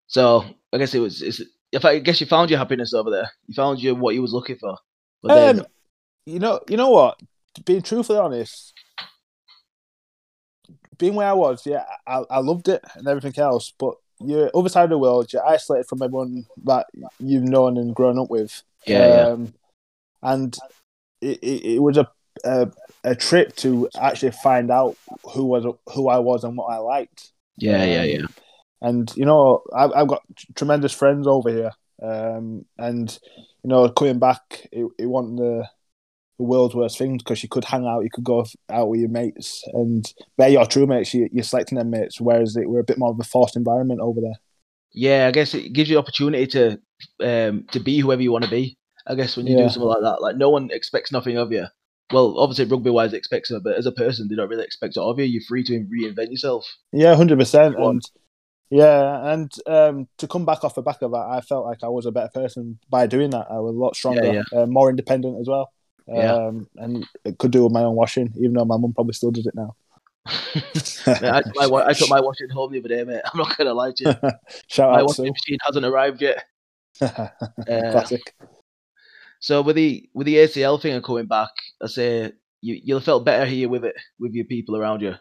[0.07, 1.23] So I guess it was.
[1.23, 1.43] It's,
[1.73, 4.33] if I guess you found your happiness over there, you found your what you was
[4.33, 4.77] looking for.
[5.23, 5.67] But then, Um,
[6.27, 7.21] you know, you know what?
[7.65, 8.73] Being truthfully honest,
[10.99, 13.73] being where I was, yeah, I, I loved it and everything else.
[13.79, 15.33] But you're other side of the world.
[15.33, 16.87] You're isolated from everyone that
[17.19, 18.63] you've known and grown up with.
[18.87, 19.55] yeah, yeah, um,
[20.23, 20.57] and
[21.21, 22.11] it, it, it was a,
[22.45, 22.71] a
[23.05, 24.97] a trip to actually find out
[25.35, 27.31] who was who I was and what I liked.
[27.57, 28.27] yeah, yeah, um, yeah.
[28.81, 30.23] And you know, I've, I've got
[30.55, 33.19] tremendous friends over here, um, and
[33.63, 35.69] you know, coming back, it, it wasn't the
[36.39, 39.09] the world's worst thing because you could hang out, you could go out with your
[39.09, 41.13] mates, and they're your true mates.
[41.13, 44.01] You, you're selecting them mates, whereas it, we're a bit more of a forced environment
[44.01, 44.39] over there.
[44.93, 46.81] Yeah, I guess it gives you opportunity to
[47.21, 48.79] um to be whoever you want to be.
[49.09, 49.65] I guess when you Yeah.
[49.65, 51.67] do something like that, like no one expects nothing of you.
[52.13, 55.01] Well, obviously rugby wise expects it, but as a person, they don't really expect it
[55.01, 55.25] of you.
[55.27, 56.67] You're free to reinvent yourself.
[56.93, 57.77] Yeah, hundred percent.
[57.79, 58.03] And
[58.71, 61.89] yeah, and um, to come back off the back of that, I felt like I
[61.89, 63.47] was a better person by doing that.
[63.51, 65.71] I was a lot stronger, Uh, more independent as well.
[66.07, 66.35] Yeah.
[66.35, 69.31] Um, and it could do with my own washing, even though my mum probably still
[69.31, 69.75] does it now.
[70.27, 73.21] I, my, I took my washing home the other day, mate.
[73.33, 74.31] I'm not gonna lie to you.
[74.69, 76.45] Shout my out washing machine hasn't arrived yet.
[77.01, 77.29] Uh,
[77.67, 78.35] classic.
[79.41, 81.51] So with the with the ACL thing and coming back,
[81.83, 85.15] I say you you'll felt better here with it with your people around you.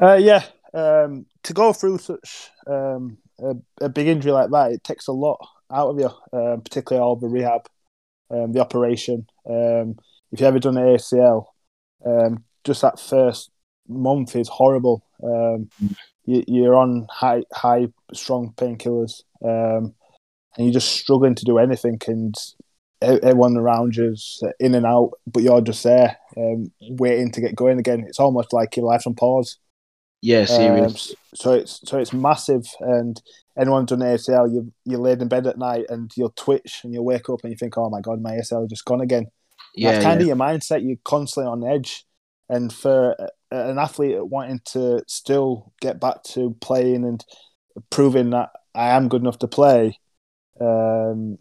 [0.00, 4.82] Uh, yeah, um, to go through such um, a, a big injury like that, it
[4.82, 5.38] takes a lot
[5.72, 7.68] out of you, um, particularly all the rehab,
[8.30, 9.26] um, the operation.
[9.48, 9.96] Um,
[10.32, 11.46] if you've ever done an ACL,
[12.04, 13.50] um, just that first
[13.88, 15.04] month is horrible.
[16.26, 19.94] You, you're on high, high, strong painkillers, and
[20.56, 22.34] you're just struggling to do anything, and
[23.04, 27.78] everyone around you's in and out, but you're just there, um, waiting to get going
[27.78, 28.04] again.
[28.06, 29.58] It's almost like your life's on pause.
[30.22, 31.10] Yeah, serious.
[31.10, 33.20] Um, so it's so it's massive, and
[33.58, 37.04] anyone done ACL, you you laid in bed at night and you'll twitch and you'll
[37.04, 39.26] wake up and you think, oh my god, my is just gone again.
[39.74, 40.10] yeah, That's yeah.
[40.10, 40.86] kind of your mindset.
[40.86, 42.06] You're constantly on edge,
[42.48, 43.16] and for
[43.50, 47.24] an athlete wanting to still get back to playing and
[47.90, 49.98] proving that I am good enough to play,
[50.60, 51.38] um,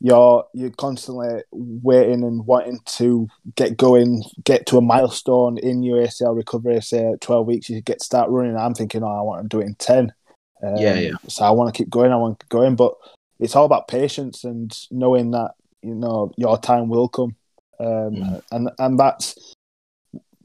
[0.00, 6.02] you're you're constantly waiting and wanting to get going, get to a milestone in your
[6.02, 6.80] ACL recovery.
[6.80, 8.56] Say at twelve weeks, you get start running.
[8.56, 10.12] I'm thinking, oh, I want to do it in ten.
[10.62, 11.12] Um, Yeah, yeah.
[11.28, 12.12] So I want to keep going.
[12.12, 12.94] I want to keep going, but
[13.38, 17.36] it's all about patience and knowing that you know your time will come.
[17.78, 17.86] Um,
[18.16, 18.42] Mm.
[18.52, 19.54] and and that's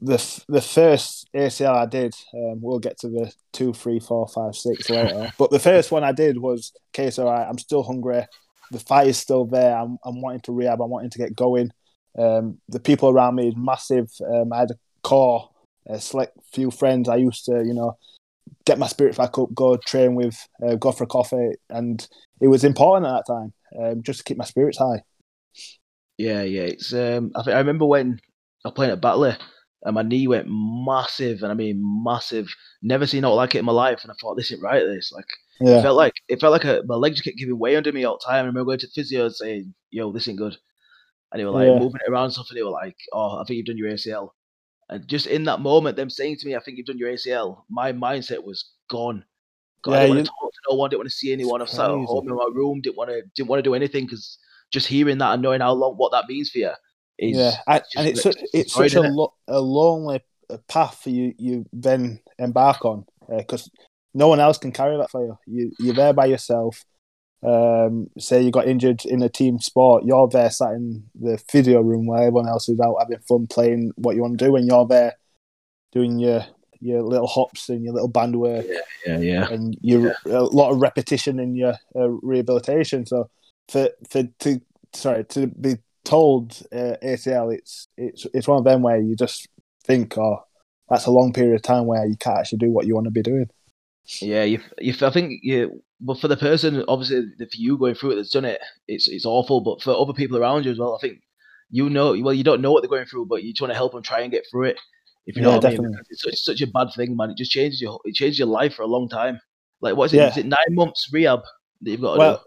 [0.00, 2.14] the f- the first ACL I did.
[2.34, 5.32] Um, we'll get to the two, three, four, five, six later.
[5.38, 7.10] but the first one I did was okay.
[7.10, 8.26] So I, I'm still hungry.
[8.70, 9.76] The fight is still there.
[9.76, 10.80] I'm I'm wanting to rehab.
[10.80, 11.72] I'm wanting to get going.
[12.18, 14.10] Um, the people around me is massive.
[14.26, 15.50] Um, I had a core,
[15.88, 17.08] a select few friends.
[17.08, 17.96] I used to, you know,
[18.64, 22.06] get my spirits back up, go train with, uh, go for a coffee, and
[22.40, 25.02] it was important at that time, um, just to keep my spirits high.
[26.18, 26.62] Yeah, yeah.
[26.62, 27.32] It's um.
[27.34, 28.18] I, think I remember when
[28.64, 29.36] I playing at Batley,
[29.82, 32.48] and my knee went massive, and I mean massive.
[32.82, 34.84] Never seen out like it in my life, and I thought this ain't right.
[34.84, 35.26] This like
[35.60, 38.18] it felt like it felt like a, my legs kept giving way under me all
[38.18, 38.36] the time.
[38.36, 40.56] I remember going to the physio and saying, "Yo, this ain't good,"
[41.32, 41.78] and they were like Yeah.
[41.78, 43.90] moving it around and stuff, and they were like, "Oh, I think you've done your
[43.90, 44.34] ACL."
[44.88, 47.64] And just in that moment, them saying to me, "I think you've done your ACL,"
[47.68, 49.24] my mindset was gone.
[49.82, 50.90] God, I didn't want to talk to no one.
[50.90, 51.60] Didn't want to see anyone.
[51.60, 52.80] I was sat at home in my room.
[52.80, 53.22] Didn't want to.
[53.34, 54.38] Didn't want to do anything because
[54.72, 56.70] just hearing that and knowing how long what that means for you
[57.18, 61.10] is yeah, I, and it's such, it's such a, lo- a lonely uh, path for
[61.10, 63.70] you you then embark on because
[64.16, 65.38] no one else can carry that for you.
[65.46, 66.84] You you're there by yourself.
[67.42, 71.82] Um, say you got injured in a team sport, you're there sat in the physio
[71.82, 74.66] room where everyone else is out having fun playing what you want to do, and
[74.66, 75.12] you're there
[75.92, 76.44] doing your
[76.80, 79.48] your little hops and your little band work yeah, yeah, yeah.
[79.48, 83.04] and you a lot of repetition in your uh, rehabilitation.
[83.04, 83.28] So
[83.68, 84.60] for for to
[84.94, 89.46] sorry to be told uh, ACL, it's it's it's one of them where you just
[89.84, 90.42] think, oh,
[90.88, 93.10] that's a long period of time where you can't actually do what you want to
[93.10, 93.50] be doing.
[94.20, 94.44] Yeah.
[94.44, 95.82] You, you, I think you.
[96.00, 99.24] But for the person, obviously, for you going through it that's done it, it's it's
[99.24, 99.60] awful.
[99.60, 101.20] But for other people around you as well, I think
[101.70, 102.18] you know.
[102.20, 104.02] Well, you don't know what they're going through, but you just want to help them
[104.02, 104.78] try and get through it.
[105.26, 107.30] If you know Yeah, what I mean, it's such, such a bad thing, man.
[107.30, 109.40] It just changes your it changes your life for a long time.
[109.80, 110.16] Like, what is it?
[110.18, 110.30] Yeah.
[110.30, 111.40] Is it nine months rehab
[111.82, 112.44] that you've got to Well,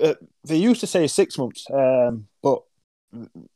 [0.00, 2.62] uh, they used to say six months, um, but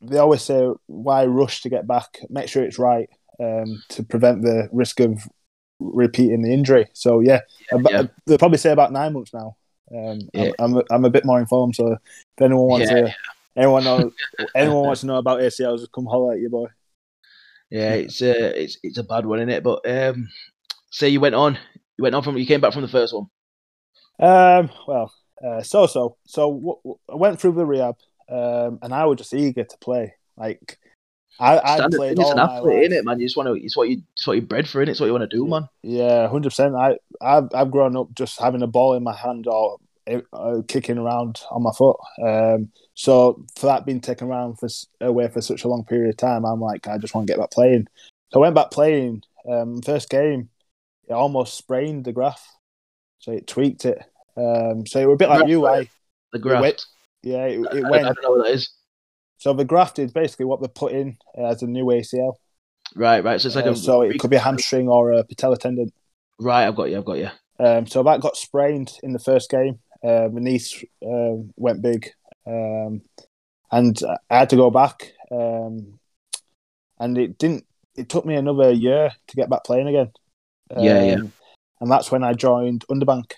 [0.01, 2.19] they always say why rush to get back?
[2.29, 3.09] Make sure it's right
[3.41, 5.23] um, to prevent the risk of
[5.81, 6.89] repeating the injury.
[6.93, 7.41] So yeah?
[7.73, 9.57] Ab- Yeah, they'll probably say about nine months now.
[9.95, 10.53] Um, Yeah.
[10.59, 13.15] I'm, I'm, I'm a bit more informed, so if anyone wants Yeah, to,
[13.57, 14.13] anyone knows,
[14.55, 16.67] anyone wants to know about ACLs, just come holler at your boy.
[17.71, 19.65] Yeah, it's a it's it's a bad one, isn't it?
[19.65, 20.29] But um,
[20.91, 21.59] say you went on,
[21.97, 23.27] you went on from you came back from the first one.
[24.19, 25.13] Um, well,
[25.45, 27.97] uh, so so so w- w- I went through the rehab,
[28.29, 30.15] um, and I was just eager to play.
[30.37, 30.79] Like
[31.41, 33.19] I, I Standard played thing, it's all an athlete, isn't it, man?
[33.21, 33.55] You just want to.
[33.55, 34.03] It's what you.
[34.15, 34.91] It's what you're bred for, innit?
[34.91, 35.69] It's what you want to do, man.
[35.83, 36.75] Yeah, hundred percent.
[36.77, 39.79] I I've I've grown up just having a ball in my hand or
[40.33, 41.97] uh, kicking around on my foot.
[42.25, 44.69] Um, so for that being taken around for
[45.01, 47.41] away for such a long period of time, I'm like, I just want to get
[47.41, 47.89] back playing.
[48.33, 49.23] So I went back playing.
[49.51, 50.51] Um, first game,
[51.09, 52.47] it almost sprained the graph,
[53.19, 53.99] so it tweaked it.
[54.37, 55.67] Um, so it was a bit like you.
[55.67, 55.89] I
[56.33, 56.63] The graft.
[56.63, 56.87] went-
[57.23, 58.05] yeah, it, I, it I went.
[58.05, 58.71] don't know what that is.
[59.39, 62.35] So the graft is basically what they put in uh, as a new ACL.
[62.95, 63.41] Right, right.
[63.41, 63.77] So it's like Uh, a.
[63.77, 65.93] so it could be a hamstring or a patella tendon.
[66.39, 66.99] Right, I've got you.
[66.99, 67.31] I've got you.
[67.59, 69.79] Um, so that got sprained in the first game.
[70.03, 72.11] Uh, my niece um went big,
[72.47, 73.03] um,
[73.71, 73.99] and
[74.31, 75.13] I had to go back.
[75.31, 75.99] Um,
[76.99, 77.65] and it didn't.
[77.97, 80.13] It took me another year to get back playing again.
[80.77, 81.15] Yeah, yeah.
[81.15, 81.33] Um,
[81.81, 83.33] And that's when I joined Underbank,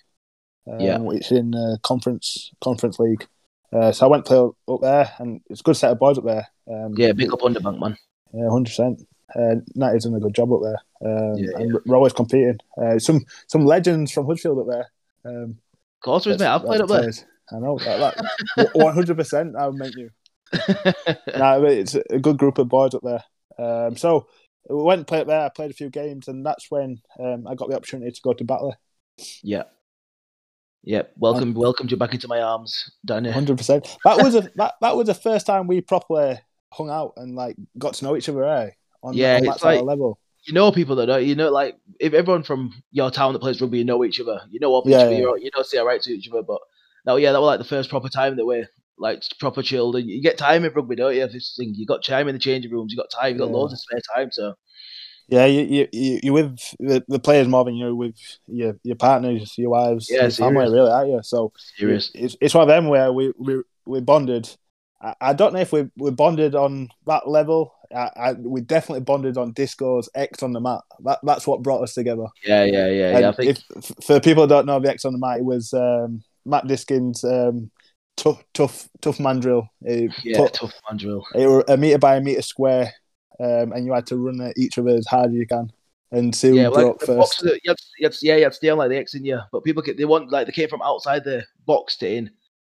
[0.71, 0.99] um, Yeah.
[0.99, 3.27] which is in uh, conference conference league.
[3.73, 6.25] Uh, so I went play up there, and it's a good set of boys up
[6.25, 6.47] there.
[6.71, 7.97] Um, Yeah, big up Underbank, man.
[8.33, 9.03] yeah, hundred percent.
[9.35, 12.59] Uh, Natty's done a good job up there, um, Yeah, and we're always competing.
[12.81, 14.91] Uh, some some legends from Huddersfield up there.
[15.25, 15.59] Um,
[15.99, 16.47] Of course, is, mate.
[16.47, 17.11] I've played up there.
[17.53, 18.71] I know that.
[18.75, 19.57] One hundred percent.
[19.57, 20.11] I meant you.
[21.37, 23.25] no, it's a good group of boys up there.
[23.59, 24.29] Um, so
[24.69, 25.41] we went and played up there.
[25.45, 28.33] I played a few games, and that's when um, I got the opportunity to go
[28.33, 28.75] to Batley.
[29.43, 29.65] yeah.
[30.87, 31.03] Yeah.
[31.17, 33.31] Welcome, welcome you back into my arms, Danny.
[33.31, 33.97] Hundred percent.
[34.05, 36.39] That was a that, that was the first time we properly
[36.73, 38.45] hung out and like got to know each other.
[38.45, 38.71] Eh?
[39.03, 40.19] On, Yeah, on that it's like- level.
[40.45, 41.25] You know people that don't.
[41.25, 44.43] You know, like if everyone from your town that plays rugby, you know each other.
[44.49, 45.39] You know of each Yeah, other.
[45.39, 46.43] You don't say alright to each other.
[46.45, 46.61] But
[47.05, 49.97] no, yeah, that was like the first proper time that we're like proper chilled.
[49.97, 51.27] And you get time in rugby, don't you?
[51.27, 52.93] This thing, you got time in the changing rooms.
[52.93, 53.33] You got time.
[53.33, 53.57] You got Yeah.
[53.57, 54.31] loads of spare time.
[54.31, 54.55] So
[55.29, 58.15] Yeah, you you you you with the, the players more than you're with
[58.47, 60.73] your your partners, your wives, Yeah, your family, serious.
[60.73, 61.21] really, aren't you?
[61.23, 62.11] So serious.
[62.15, 64.49] it's it's one of them where we we we bonded.
[65.03, 67.75] I, I don't know if we we bonded on that level.
[67.95, 70.81] I, I we definitely bonded on discos, X on the mat.
[71.05, 72.27] That that's what brought us together.
[72.45, 73.29] Yeah, yeah, yeah, yeah.
[73.29, 75.75] I think if for people who don't know the X on the mat, it was
[75.75, 77.71] um, Matt Diskin's um,
[78.17, 79.69] tough tough tough man drill.
[79.83, 81.25] It, yeah, put- tough man drill.
[81.35, 82.93] it were a meter by a meter square,
[83.41, 85.71] um, and you had to run at each of it as hard as you can
[86.13, 87.43] and see who Yeah, like first.
[87.43, 89.41] you had, you had, yeah, you had to stay on like the X in you,
[89.53, 92.31] but people get, they want like they came from outside the box to in,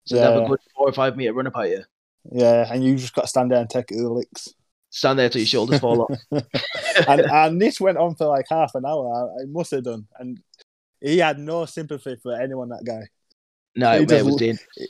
[0.05, 1.85] so they have a good four or five meter run up at you.
[2.33, 4.53] Yeah, and you just got to stand there and take the licks.
[4.91, 6.19] Stand there till your shoulders fall off.
[7.09, 9.13] and and this went on for like half an hour.
[9.39, 10.41] I, I must have done, and
[11.01, 12.71] he had no sympathy for anyone.
[12.71, 13.03] That guy,
[13.77, 14.89] No, He it, it was just- he,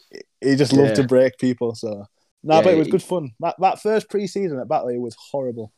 [0.50, 1.74] he just loved to break people.
[1.74, 2.06] So
[2.42, 3.32] no, Yeah, but it was good fun.
[3.40, 5.72] That that first pre-season at Batley was horrible.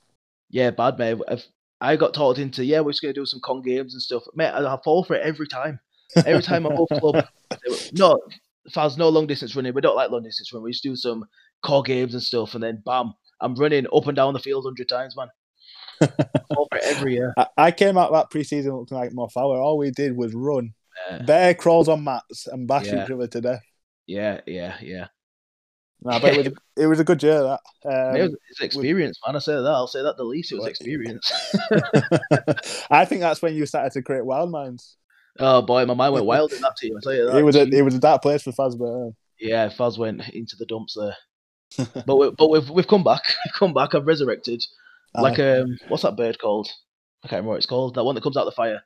[0.50, 1.18] Yeah, bad mate.
[1.28, 1.46] If
[1.80, 4.22] I got talked into, yeah, we're just gonna do some con games and stuff.
[4.34, 5.80] Mate, I, I fall for it every time.
[6.26, 8.18] Every time I'm off club, were- no,
[8.70, 9.72] Faz, no long distance running.
[9.74, 10.64] We don't like long distance running.
[10.64, 11.24] We just do some
[11.62, 14.88] core games and stuff, and then bam, I'm running up and down the field hundred
[14.88, 15.28] times, man.
[16.54, 17.32] Fall for it every year.
[17.36, 19.60] I, I came out that pre-season looking like Mo Farah.
[19.62, 20.72] All we did was run,
[21.10, 23.04] Yeah, bear crawls on mats, and bash Yeah.
[23.04, 23.62] each other to death.
[24.06, 24.76] yeah, yeah.
[24.82, 25.06] yeah.
[26.02, 27.42] No, but it was it was a good year.
[27.42, 29.36] That um, it was- it's experience, man.
[29.36, 29.64] I say that.
[29.66, 30.52] I'll say that the least.
[30.52, 31.30] It was experience.
[32.90, 34.96] I think that's when you started to create wild minds.
[35.38, 36.96] oh boy, my mind went wild in that team.
[36.96, 37.36] I tell you that.
[37.38, 39.14] It was a it was a dark place for Fazbear.
[39.38, 41.16] Yeah, Faz went into the dumps there.
[42.06, 43.22] but we, but we've we've come back.
[43.46, 43.94] We've come back.
[43.94, 44.64] I've resurrected.
[45.14, 46.68] Like um, what's that bird called?
[47.24, 47.94] I can't remember what it's called.
[47.94, 48.82] That one that comes out of the fire.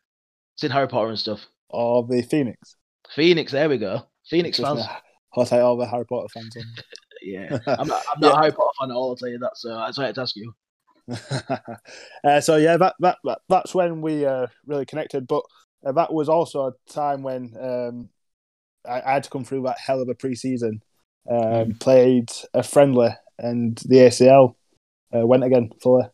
[0.54, 1.46] It's in Harry Potter and stuff.
[1.68, 2.76] or the Phoenix.
[3.14, 3.52] Phoenix.
[3.52, 4.06] There we go.
[4.28, 4.84] Phoenix fans.
[5.36, 6.56] I'll take all the Harry Potter fans
[7.22, 8.02] Yeah, I'm not.
[8.12, 9.10] I'm not Harry Potter fan at all.
[9.10, 9.52] I'll tell you that.
[9.56, 10.52] So that's why I had to ask you.
[12.24, 15.26] uh, so yeah, that, that that that's when we uh, really connected.
[15.26, 15.42] But
[15.84, 18.08] uh, that was also a time when um,
[18.88, 20.82] I, I had to come through that hell of a pre-season.
[21.30, 21.80] Um, Mm.
[21.80, 24.56] Played a friendly, and the ACL
[25.14, 26.04] uh, went again fully.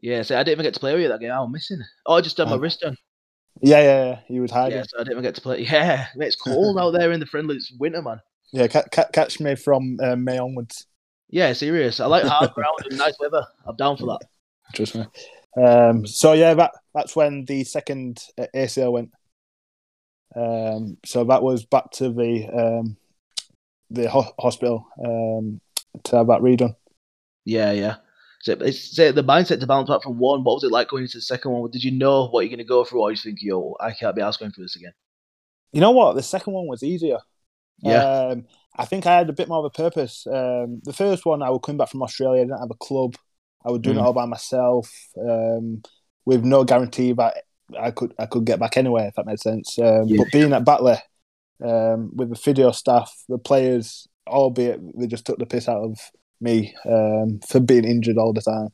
[0.00, 1.30] Yeah, so I didn't even get to play with you that game.
[1.32, 1.80] Oh, I'm missing.
[2.06, 2.58] Oh, I just had my Oh.
[2.58, 2.96] wrist done.
[3.60, 4.18] Yeah, yeah, yeah.
[4.26, 4.78] He was hiding.
[4.78, 5.60] Yeah, so I didn't even get to play.
[5.70, 7.56] Yeah, mate, it's cold out there in the friendly.
[7.56, 8.20] It's winter, man.
[8.52, 10.86] Yeah, ca- ca- catch me from uh, May onwards.
[11.30, 12.00] Yeah, serious.
[12.00, 13.46] I like hard ground and nice weather.
[13.66, 14.28] I'm down for that.
[14.74, 15.06] Trust me.
[15.56, 19.12] Um, so yeah, that that's when the second uh, ACL went.
[20.34, 22.96] Um, so that was back to the um,
[23.90, 25.60] the ho- hospital um,
[26.04, 26.76] to have that redone.
[27.44, 27.96] Yeah, yeah.
[28.40, 30.44] So it's so the mindset to bounce back from one.
[30.44, 31.70] What was it like going into the second one?
[31.70, 34.16] Did you know what you're going to go through, or you think, yo, I can't
[34.16, 34.92] be asked going through this again?
[35.72, 36.14] You know what?
[36.14, 37.18] The second one was easier.
[37.82, 38.44] Yeah, Um,
[38.76, 40.26] I think I had a bit more of a purpose.
[40.26, 42.40] Um, the first one, I was coming back from Australia.
[42.42, 43.16] I didn't have a club.
[43.64, 44.00] I was doing Mm.
[44.00, 44.90] it all by myself,
[45.20, 45.82] um,
[46.24, 47.44] with no guarantee that
[47.78, 49.08] I could I could get back anywhere.
[49.08, 49.78] If that made sense.
[49.78, 50.18] Um, Yeah.
[50.18, 50.96] But being at Batley,
[51.60, 55.98] um, with the physio staff, the players, albeit they just took the piss out of
[56.40, 58.70] me um, for being injured all the time.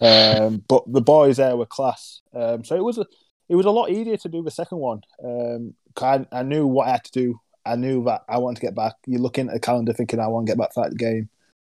[0.00, 2.22] Um, but the boys there were class.
[2.32, 3.06] Um, so it was a,
[3.48, 5.02] it was a lot easier to do the second one.
[5.22, 7.40] Um, I, I knew what I had to do.
[7.66, 8.94] I knew that I wanted to get back.
[9.06, 11.28] You look into the calendar thinking I want to get back for that game.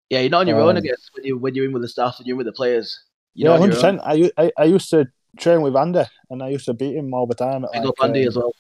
[0.10, 1.82] Yeah, you're not on your own, I Um, guess, when you when you're in with
[1.82, 3.00] the staff and you're in with the players.
[3.34, 4.02] You're not hundred percent.
[4.04, 7.26] I, I I used to train with Andy, and I used to beat him all
[7.26, 7.66] the time.
[7.66, 8.54] At Big like, Andy um, as well.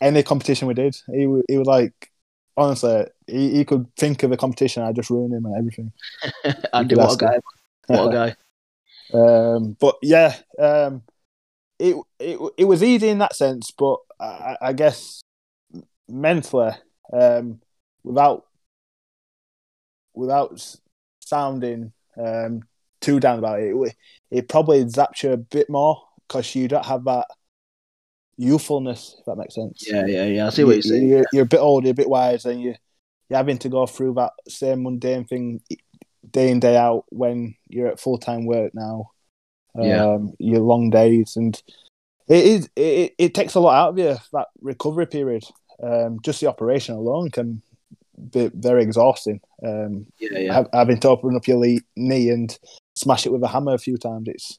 [0.00, 2.12] Any competition we did, he he was like,
[2.56, 4.82] honestly, he, he could think of a competition.
[4.82, 5.92] I just ruined him and everything.
[6.72, 7.38] Andy, what a guy!
[7.86, 8.36] What a guy!
[9.10, 11.02] Um, but yeah, um,
[11.78, 15.22] it, it it was easy in that sense, but I, I guess
[16.08, 16.72] mentally,
[17.12, 17.60] um,
[18.02, 18.44] without
[20.14, 20.76] without
[21.20, 22.62] sounding um,
[23.00, 23.96] too down about it, it,
[24.30, 27.26] it probably zaps you a bit more because you don't have that
[28.36, 29.16] youthfulness.
[29.18, 29.84] If that makes sense.
[29.86, 30.46] Yeah, yeah, yeah.
[30.46, 31.08] I see what you're saying.
[31.08, 32.74] You're, you're a bit older, a bit wiser, and you
[33.28, 35.60] you're having to go through that same mundane thing
[36.30, 39.10] day in day out when you're at full time work now.
[39.80, 40.06] Yeah.
[40.06, 41.60] Um, your long days, and
[42.26, 45.44] it is it, it takes a lot out of you that recovery period.
[45.82, 47.62] Um, just the operation alone can
[48.32, 49.40] be very exhausting.
[49.64, 50.64] Um, Yeah, yeah.
[50.72, 51.64] having to open up your
[51.96, 52.58] knee and
[52.96, 54.58] smash it with a hammer a few times, it's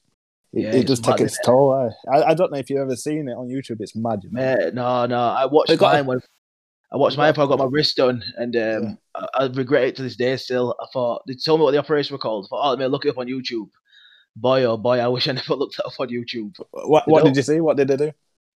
[0.52, 1.74] it, Yeah, it it's does take its toll.
[1.74, 2.10] eh?
[2.12, 3.76] I, I don't know if you've ever seen it on YouTube.
[3.80, 4.20] It's mad.
[4.24, 4.40] you know.
[4.42, 5.18] Man, no, no.
[5.20, 6.20] I watched got- mine when
[6.92, 8.94] I watched mine before I got my wrist done, and um, Yeah.
[9.14, 10.36] I, I regret it to this day.
[10.38, 12.46] Still, I thought they told me what the operation was called.
[12.46, 13.68] I thought, oh, let me look it up on YouTube.
[14.34, 16.54] Boy, oh boy, I wish I never looked it up on YouTube.
[16.72, 17.60] What what did you see?
[17.60, 18.12] What did they do?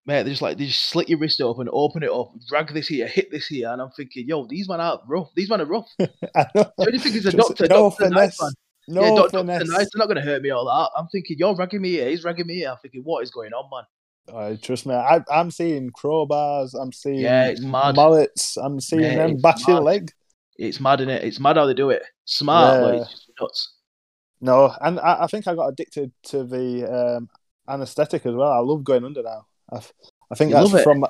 [0.07, 2.87] Mate, they just like they just slit your wrist open, open it up, drag this
[2.87, 5.29] here, hit this here, and I'm thinking, yo, these man are rough.
[5.35, 5.89] These man are rough.
[5.99, 6.71] I know.
[6.79, 8.39] So you think he's a doctor, no doctor finesse.
[8.39, 8.51] man.
[8.87, 9.67] No yeah, doctor finesse.
[9.67, 9.87] nice.
[9.91, 10.99] They're not gonna hurt me all that.
[10.99, 12.09] I'm thinking, you're ragging me here.
[12.09, 12.69] He's ragging me here.
[12.69, 13.83] I'm thinking, what is going on, man?
[14.27, 16.79] Oh, trust me, I, I'm seeing crowbars.
[16.79, 17.95] I'm seeing Yeah, it's mad.
[17.95, 18.57] mullets.
[18.57, 20.11] I'm seeing Mate, them bash your leg.
[20.57, 21.23] It's mad in it.
[21.23, 22.03] It's mad how they do it.
[22.25, 23.73] Smart, but it's just nuts.
[24.39, 27.29] No, and I, I think I got addicted to the um,
[27.67, 28.51] anesthetic as well.
[28.51, 29.47] I love going under now.
[29.71, 29.79] I,
[30.31, 31.05] I think You that's from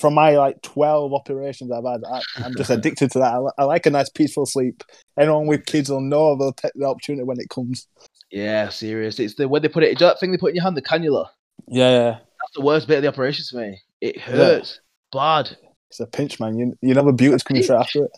[0.00, 2.02] from my like twelve operations I've had.
[2.08, 3.34] I, I'm just addicted to that.
[3.34, 4.84] I, I like a nice peaceful sleep.
[5.18, 7.86] Anyone with kids will know they'll take the opportunity when it comes.
[8.30, 9.18] Yeah, serious.
[9.18, 9.98] It's the when they put it.
[9.98, 11.26] Do you know that thing they put in your hand, the cannula?
[11.68, 12.10] Yeah, yeah.
[12.12, 13.80] That's the worst bit of the operation for me.
[14.00, 14.80] It hurts
[15.12, 15.56] bad.
[15.90, 16.56] It's a pinch, man.
[16.58, 18.10] You you the beauty's coming straight after it.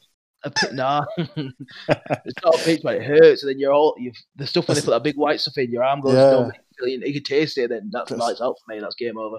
[0.44, 3.42] A pit, nah, it's not a pinch, but it hurts.
[3.42, 5.70] And then you're all you the stuff when they put that big white stuff in
[5.70, 6.30] your arm goes Yeah.
[6.30, 6.52] numb.
[6.82, 7.70] You can taste it.
[7.70, 8.80] Then that's lights out for me.
[8.80, 9.38] That's game over.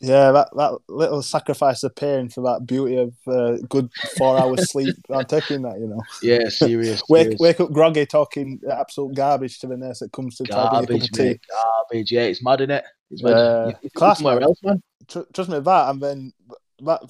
[0.00, 4.70] Yeah, that, that little sacrifice of pain for that beauty of uh, good four hours
[4.70, 4.94] sleep.
[5.08, 6.00] I'm taking that, you know.
[6.22, 7.02] Yeah, serious.
[7.08, 7.40] Wake serious.
[7.40, 10.72] wake up groggy talking absolute garbage to the nurse that comes to try to get
[10.72, 11.22] you a garbage, of tea.
[11.24, 11.40] mate.
[11.50, 12.12] Garbage.
[12.12, 12.84] Yeah, it's mad in it.
[13.10, 13.30] It's mad.
[13.30, 13.66] Yeah.
[13.68, 14.82] You- you Class, somewhere else, man.
[15.08, 16.32] Tr- trust me, that and then
[16.80, 17.00] that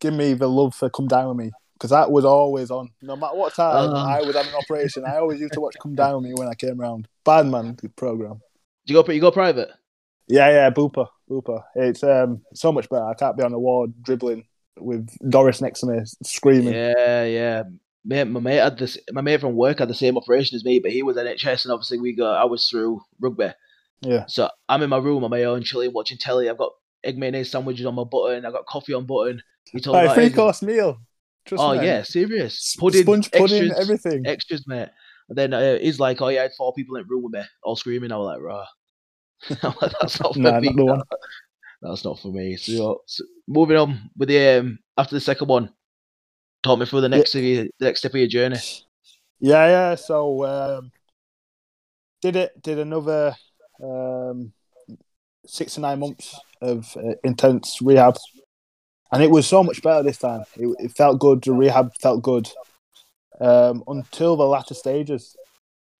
[0.00, 2.90] give me the love for Come Dine with Me because that was always on.
[3.02, 4.16] No matter what time Ah.
[4.16, 6.48] I was having an operation, I always used to watch Come Dine with Me when
[6.48, 7.08] I came round.
[7.24, 8.40] Bad man, the program.
[8.86, 9.12] Do you go?
[9.12, 9.70] You go private?
[10.28, 11.62] Yeah, yeah, Bupa, Bupa.
[11.74, 13.04] It's um so much better.
[13.04, 14.44] I can't be on the ward dribbling
[14.78, 16.74] with Doris next to me screaming.
[16.74, 17.62] Yeah, yeah.
[18.06, 18.98] Mate, my mate had this.
[19.12, 21.72] My mate from work had the same operation as me, but he was NHS, and
[21.72, 22.36] obviously we got.
[22.40, 23.50] I was through rugby,
[24.02, 24.24] Yeah.
[24.26, 26.48] so I'm in my room on my own, chilling, watching telly.
[26.50, 28.44] I've got egg mayonnaise sandwiches on my button.
[28.44, 29.42] I've got coffee on button.
[29.72, 30.98] He told me three course meal.
[31.46, 31.84] Trust Oh me.
[31.86, 32.76] yeah, serious.
[32.78, 34.26] Pudding, sponge pudding, extras, everything.
[34.26, 34.88] extras, mate.
[35.28, 37.32] And then uh, he's like, "Oh yeah, I had four people in the room with
[37.32, 38.66] me, all screaming." I was like, "Rah."
[39.62, 40.70] That's not for Nah, me.
[40.70, 41.06] not.
[41.82, 42.56] That's not for me.
[42.56, 45.70] So, so moving on with the um, after the second one,
[46.62, 48.58] talk me through the next of your, the next step of your journey.
[49.40, 49.94] Yeah, yeah.
[49.96, 50.92] So um,
[52.22, 52.62] did it?
[52.62, 53.36] Did another
[53.82, 54.52] um,
[55.46, 58.16] six to nine months of uh, intense rehab,
[59.12, 60.44] and it was so much better this time.
[60.56, 61.42] It, it felt good.
[61.42, 62.48] The rehab felt good
[63.40, 65.36] um, until the latter stages.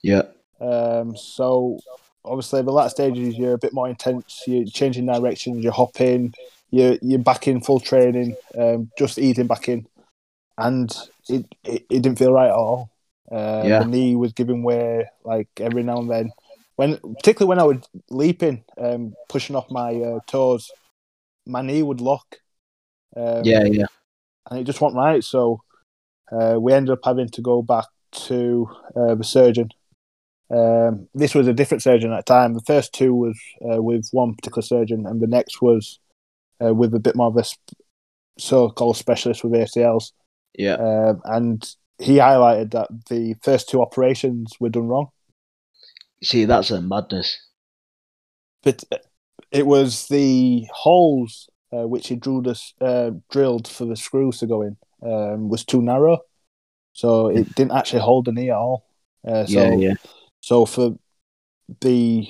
[0.03, 0.23] Yeah,
[0.61, 1.81] Um, so
[2.25, 4.43] obviously the latter stages you're a bit more intense.
[4.47, 5.63] You're changing directions.
[5.63, 6.35] You're hopping.
[6.71, 8.37] You're you're back in full training.
[8.59, 9.87] Um, just eating back in,
[10.59, 10.95] and
[11.29, 12.91] it, it, it didn't feel right at all.
[13.31, 13.79] Uh, Yeah.
[13.81, 16.33] The knee was giving way like every now and then.
[16.77, 17.79] When particularly when I was
[18.11, 20.71] leaping, um, pushing off my uh, toes,
[21.47, 22.39] my knee would lock.
[23.17, 23.87] Um, yeah, yeah.
[24.51, 25.23] and it just wasn't right.
[25.23, 25.63] So
[26.33, 27.87] uh, we ended up having to go back
[28.27, 29.71] to uh, the surgeon.
[30.51, 32.55] Um, this was a different surgeon at the time.
[32.55, 35.99] The first two was uh, with one particular surgeon, and the next was
[36.65, 37.79] uh, with a bit more of a sp-
[38.39, 40.13] so-called specialist with ACLs.
[40.57, 45.09] Yeah, Um, and he highlighted that the first two operations were done wrong.
[46.23, 47.39] See, that's a madness.
[48.63, 48.99] But uh,
[49.51, 54.47] it was the holes uh, which he drew the uh, drilled for the screws to
[54.47, 56.21] go in um, was too narrow,
[56.93, 58.85] so it didn't actually hold the knee at all.
[59.27, 59.95] Uh, so, yeah, yeah.
[60.45, 60.95] So for
[61.81, 62.29] the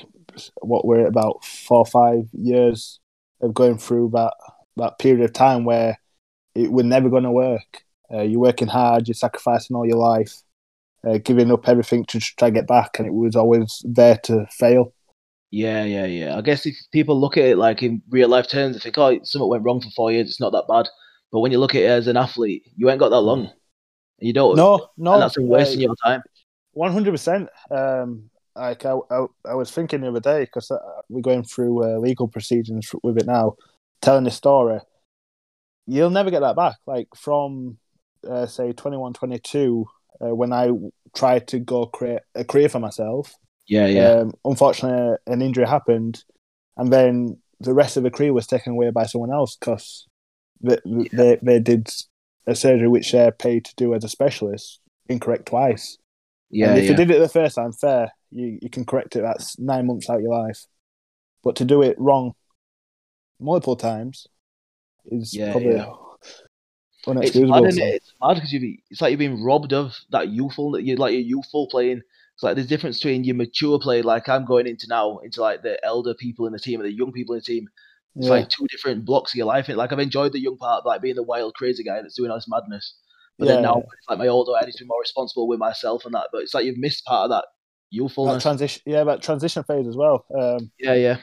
[0.63, 3.01] what we're at about four or five years
[3.41, 4.33] of going through that
[4.77, 5.99] that period of time where
[6.55, 7.83] it was never going to work.
[8.13, 10.43] Uh, you're working hard, you're sacrificing all your life,
[11.05, 14.47] uh, giving up everything to try to get back, and it was always there to
[14.53, 14.95] fail.
[15.51, 16.39] Yeah, yeah, yeah.
[16.39, 19.19] I guess if people look at it like in real life terms, they think, oh,
[19.25, 20.89] something went wrong for four years, it's not that bad.
[21.33, 23.51] But when you look at it as an athlete, you ain't got that long.
[24.21, 24.55] You don't.
[24.55, 25.15] No, no.
[25.15, 26.23] And that's wasting your time.
[26.75, 27.49] One hundred percent.
[27.71, 31.85] Um, like I, I, I, was thinking the other day because uh, we're going through
[31.85, 33.57] uh, legal proceedings with it now,
[34.01, 34.81] telling the story.
[35.87, 36.77] You'll never get that back.
[36.87, 37.79] Like from
[38.29, 39.87] uh, say 21, 22,
[40.21, 40.71] uh, when I
[41.15, 43.35] tried to go create a career for myself.
[43.67, 44.11] Yeah, yeah.
[44.11, 46.23] Um, unfortunately, an injury happened,
[46.77, 50.07] and then the rest of the career was taken away by someone else because
[50.61, 51.09] they, yeah.
[51.13, 51.89] they they did
[52.47, 55.99] a surgery which they're paid to do as a specialist incorrect twice.
[56.55, 56.91] Yeah, and if yeah.
[56.91, 59.23] you did it the first time, fair, you, you can correct it.
[59.23, 60.67] That's nine months out of your life.
[61.43, 62.35] But to do it wrong
[63.41, 64.29] multiple times
[65.07, 65.93] is Yeah, probably yeah.
[67.07, 67.95] It's mad, innit?
[67.97, 71.21] It's mad because you it's like you've been robbed of that youthful, you like your
[71.21, 72.03] youthful playing.
[72.35, 75.63] It's like there's difference between your mature play, like I'm going into now, into like
[75.63, 77.69] the elder people in the team and the young people in the team.
[78.17, 78.33] It's yeah.
[78.33, 79.69] like two different blocks of your life.
[79.69, 82.37] Like I've enjoyed the young part, like being the wild, crazy guy that's doing all
[82.37, 82.95] this madness.
[83.39, 83.63] But then Yeah.
[83.63, 86.29] now it's like my older, I need to be more responsible with myself and that.
[86.33, 87.45] But it's like you've missed part of that
[88.25, 90.25] that transition, yeah, that transition phase as well.
[90.39, 91.17] Um, yeah, yeah,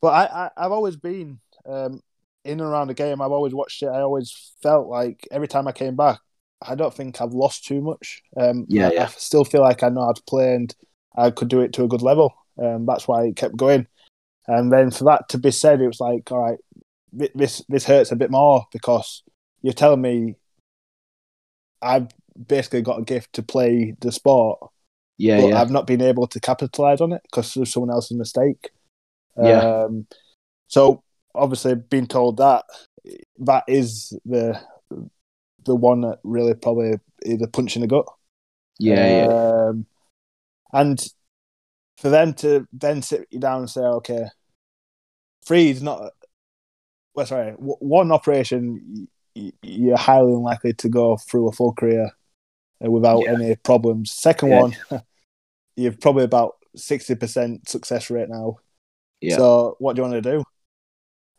[0.00, 2.00] but I, I, I've always been um,
[2.44, 3.20] in and around the game.
[3.20, 3.88] I've always watched it.
[3.88, 6.20] I always felt like every time I came back,
[6.62, 8.22] I don't think I've lost too much.
[8.36, 9.02] Um, Yeah, I, yeah.
[9.04, 10.74] I still feel like I know how to play and
[11.16, 12.32] I could do it to a good level.
[12.62, 13.86] Um, that's why it kept going.
[14.46, 16.58] And then for that to be said, it was like, all right,
[17.12, 19.22] this this hurts a bit more because
[19.62, 20.36] you're telling me
[21.86, 22.08] I've
[22.46, 24.58] basically got a gift to play the sport,
[25.18, 25.60] yeah, but yeah.
[25.60, 28.70] I've not been able to capitalize on it because of someone else's mistake.
[29.36, 29.84] Yeah.
[29.84, 30.06] Um,
[30.68, 31.02] so
[31.34, 32.64] obviously, being told that
[33.38, 34.60] that is the
[35.64, 38.06] the one that really probably is a punch in the gut.
[38.78, 39.68] yeah, yeah.
[39.68, 39.86] Um,
[40.72, 41.04] and
[41.98, 44.26] for them to then sit you down and say, okay,
[45.44, 46.12] three is not.
[47.14, 49.08] Well, sorry, w- one operation
[49.62, 52.10] you're highly unlikely to go through a full career
[52.80, 53.32] without Yeah.
[53.34, 54.12] any problems.
[54.12, 54.60] Second Yeah.
[54.62, 54.74] one,
[55.76, 58.56] you're probably about sixty percent success rate now.
[59.20, 59.36] Yeah.
[59.36, 60.44] So what do you want to do?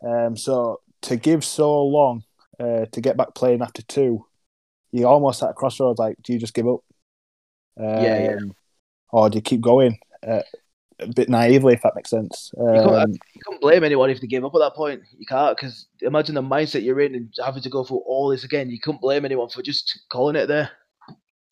[0.08, 2.24] Um, so to give so long
[2.60, 4.26] uh, to get back playing after two,
[4.92, 6.00] you're almost at a crossroads.
[6.00, 6.80] Like, do you just give up?
[7.80, 8.36] Um, Yeah, yeah.
[9.12, 10.00] Or do you keep going?
[10.26, 10.42] Uh,
[11.00, 12.52] a bit naively, if that makes sense.
[12.58, 15.02] You can't, Um, you can't blame anyone if they gave up at that point.
[15.18, 18.44] You can't because imagine the mindset you're in and having to go through all this
[18.44, 18.70] again.
[18.70, 20.72] You couldn't blame anyone for just calling it there.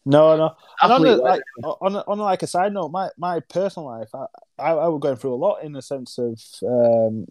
[0.06, 0.56] no, no.
[0.82, 3.40] And on, a, Athlete, like, on, a, on a, like a side note, my, my
[3.40, 4.26] personal life, I,
[4.58, 7.28] I, I was going through a lot in the sense of um,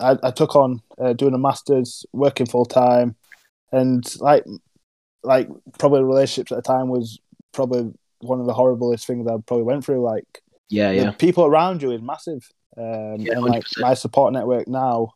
[0.00, 3.16] I, I took on uh, doing a master's, working full time,
[3.70, 4.44] and like
[5.22, 5.48] like
[5.78, 7.20] probably relationships at the time was
[7.52, 10.02] probably one of the horriblest things I probably went through.
[10.02, 10.41] Like
[10.72, 13.80] yeah, the yeah, people around you is massive, um, Yeah, and like 100%.
[13.80, 15.12] my support network now,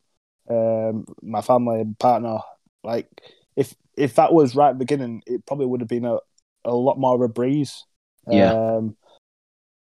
[0.49, 2.39] um, my family, and partner,
[2.85, 3.09] like
[3.57, 6.19] if if that was right at the beginning, it probably would have been a,
[6.65, 7.85] a lot more of a breeze.
[8.29, 8.53] Yeah.
[8.53, 8.97] Um,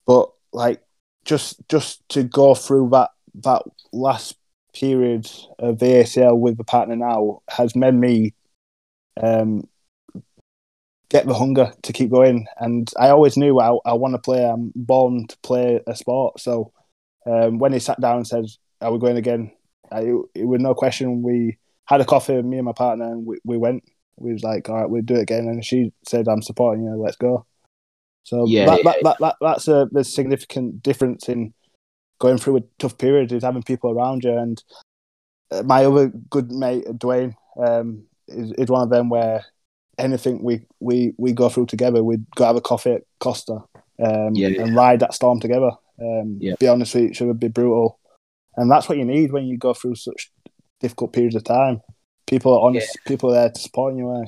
[0.06, 0.82] but like
[1.26, 3.10] just just to go through that
[3.44, 4.38] that last
[4.74, 8.34] period of the ACL with the partner now has made me
[9.22, 9.68] um
[11.10, 12.48] get the hunger to keep going.
[12.58, 16.40] And I always knew I, I want to play I'm born to play a sport.
[16.40, 16.74] So
[17.26, 18.46] um, when he sat down and said
[18.82, 19.52] are we going again?
[19.92, 20.02] I,
[20.36, 21.24] it was no question.
[21.24, 23.84] We had a coffee me and my partner and we, we went.
[24.18, 25.48] We was like all right we'll do it again.
[25.48, 27.46] And she said I'm supporting you let's go.
[28.24, 31.54] So Yeah, that, yeah, that, that, that, that's a, the significant difference in
[32.20, 34.38] going through a tough period is having people around you.
[34.38, 34.62] And
[35.52, 39.46] uh, my other good mate, Dwayne, um, is, is one of them where
[39.98, 43.64] anything we, we, we go through together, we'd go have a coffee at Costa
[44.04, 44.64] um, Yeah, yeah.
[44.64, 45.72] and ride that storm together.
[46.00, 46.56] Um, Yeah.
[46.60, 48.00] Be honest with each other, be brutal.
[48.56, 50.32] And that's what you need when you go through such
[50.80, 51.82] difficult periods of time.
[52.26, 54.14] People are honest, people are there to support you.
[54.22, 54.26] Eh?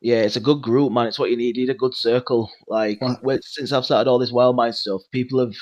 [0.00, 0.22] yeah.
[0.22, 1.06] It's a good group, man.
[1.06, 1.56] It's what you need.
[1.56, 2.50] You need a good circle.
[2.68, 3.00] Like
[3.42, 5.54] since I've started all this wild mind stuff, people have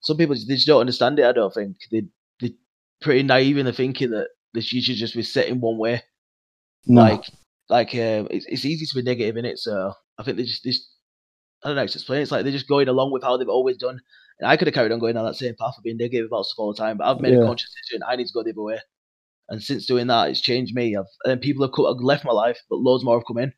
[0.00, 1.24] some people they just don't understand it.
[1.24, 2.02] I don't think they
[2.40, 2.50] they're
[3.00, 6.02] pretty naive in the thinking that this you should just be set in one way.
[6.86, 7.02] No.
[7.02, 7.24] Like
[7.68, 9.58] like um, it's it's easy to be negative in it.
[9.58, 10.88] So I think they just this
[11.62, 12.22] I don't know how to explain.
[12.22, 13.98] It's like they're just going along with how they've always done,
[14.38, 16.44] And I could have carried on going down that same path of being negative about
[16.44, 17.42] stuff all the time, but I've made Yeah.
[17.42, 18.02] a conscious decision.
[18.06, 18.80] I need to go the other way.
[19.48, 20.96] And since doing that, it's changed me.
[20.96, 23.52] I've, and people have, left my life, but loads more have come in.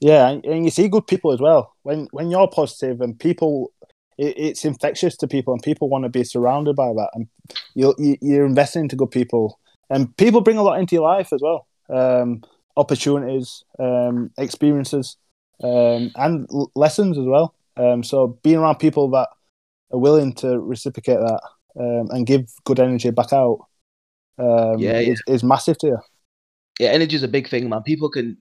[0.00, 1.74] Yeah, and, and you see good people as well.
[1.82, 3.72] When when you're positive and people,
[4.16, 7.10] it, it's infectious to people, and people want to be surrounded by that.
[7.14, 7.26] And
[7.74, 9.58] you, you you're investing into good people,
[9.90, 11.66] and people bring a lot into your life as well.
[11.90, 12.44] Um,
[12.78, 15.16] opportunities, um, experiences,
[15.62, 17.54] um, and l- lessons as well.
[17.76, 19.28] Um, so being around people that
[19.92, 21.40] are willing to reciprocate that
[21.78, 23.58] um, and give good energy back out,
[24.38, 25.12] um, Yeah, yeah.
[25.12, 25.98] Is, is massive to you.
[26.78, 27.82] Yeah, energy is a big thing, man.
[27.82, 28.36] People can,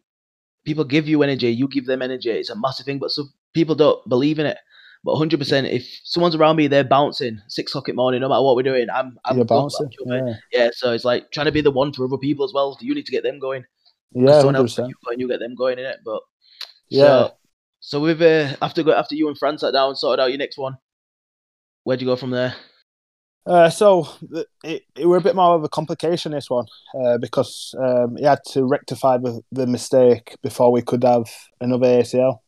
[0.65, 2.29] people give you energy, you give them energy.
[2.29, 4.57] It's a massive thing, but some people don't believe in it.
[5.03, 8.41] But 100%, if someone's around me, they're bouncing six o'clock in the morning, no matter
[8.41, 9.89] what we're doing, I'm, I'm You're bouncing.
[10.05, 12.77] Yeah, Yeah, so it's like trying to be the one for other people as well.
[12.81, 13.63] You need to get them going.
[14.13, 14.89] Yeah, someone hundred else percent.
[14.89, 15.97] you going, you get them going in it.
[16.03, 16.21] But
[16.89, 17.03] Yeah.
[17.03, 17.31] So,
[17.79, 20.57] so with uh, after go after you and Fran sat down, sorted out your next
[20.57, 20.77] one.
[21.83, 22.55] Where'd you go from there?
[23.45, 24.05] Uh, so
[24.65, 26.65] it, it were a bit more of a complication this one
[27.01, 31.31] uh, because um, he had to rectify the, the mistake before we could have
[31.61, 32.39] another ACL.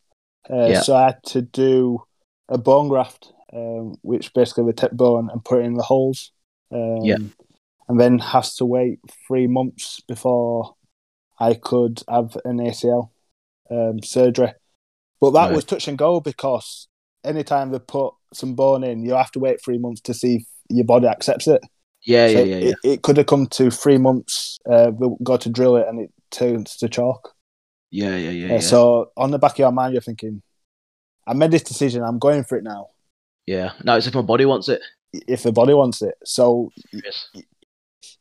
[0.50, 0.82] Uh, Yeah.
[0.82, 2.02] So I had to do
[2.50, 6.32] a bone graft, um, which basically we take bone and put it in the holes.
[6.70, 7.16] Um, Yeah.
[7.88, 10.74] And then has to wait three months before
[11.40, 13.10] I could have an ACL
[13.70, 14.52] um, surgery.
[15.20, 15.54] But that Right.
[15.54, 16.88] was touch and go because
[17.24, 20.44] anytime they put some bone in, you have to wait three months to see if
[20.68, 21.60] your body accepts it.
[22.04, 22.68] Yeah, So yeah, yeah, yeah.
[22.70, 24.58] It, it could have come to three months.
[24.70, 27.34] Uh, we got to drill it and it turns to chalk.
[27.90, 28.60] Yeah, yeah, yeah, Uh, yeah.
[28.60, 30.42] So on the back of your mind, you're thinking,
[31.26, 32.02] I made this decision.
[32.02, 32.88] I'm going for it now.
[33.46, 33.72] yeah.
[33.84, 34.80] Now it's if my body wants it.
[35.12, 37.28] If the body wants it, so Yes.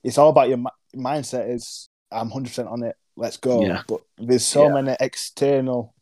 [0.04, 0.58] it's all about your
[0.96, 1.54] mindset.
[1.54, 2.96] Is I'm 100 percent on it.
[3.20, 3.66] Let's go.
[3.66, 3.84] Yeah.
[3.88, 4.82] But there's so Yeah.
[4.82, 5.94] many external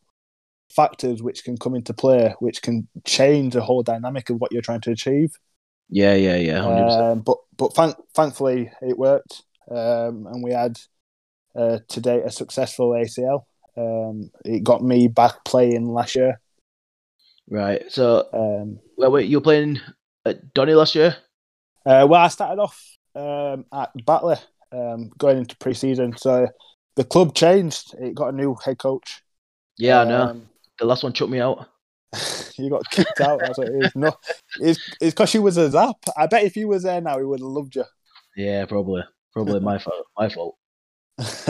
[0.70, 4.62] factors which can come into play, which can change the whole dynamic of what you're
[4.62, 5.32] trying to achieve.
[5.90, 6.66] Yeah, yeah, yeah.
[6.66, 10.78] Um, but but thank, thankfully it worked, um, and we had
[11.56, 13.46] uh, to date a successful ACL.
[13.76, 16.40] Um, it got me back playing last year.
[17.50, 17.90] Right.
[17.90, 19.80] So, Um, well, wait, you were playing
[20.26, 21.16] at Donny last year?
[21.86, 22.78] uh, well, I started off
[23.16, 24.36] um, at Batley,
[24.72, 26.18] um, going into pre-season.
[26.18, 26.48] So
[26.98, 27.96] the club changed.
[28.00, 29.24] It got a new head coach.
[29.78, 30.22] Yeah, I know.
[30.24, 31.68] Um, The last one chucked me out.
[32.58, 33.40] you got kicked out.
[33.40, 33.96] That's what it is.
[33.96, 34.12] No,
[34.60, 35.98] it's it's because you was a zap.
[36.18, 37.86] I bet if you was there now, he would have loved you.
[38.36, 39.04] Yeah, probably.
[39.34, 40.06] Probably my fault.
[40.18, 40.58] My fault.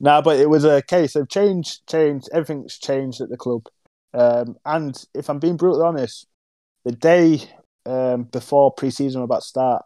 [0.00, 2.24] no, but it was a case of change, change.
[2.32, 3.66] Everything's changed at the club.
[4.12, 6.26] Um, and if I'm being brutally honest,
[6.84, 7.40] the day
[7.86, 9.84] um, before pre-season about to start,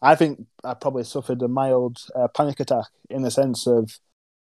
[0.00, 3.98] I think I probably suffered a mild uh, panic attack in the sense of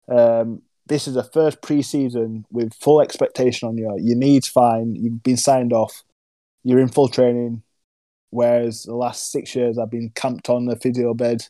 [0.09, 3.95] um, this is a first pre-season with full expectation on you.
[4.01, 4.95] Your needs fine.
[4.97, 6.03] You've been signed off.
[6.65, 7.63] You're in full training.
[8.31, 11.43] Whereas the last six years, I've been camped on the physio bed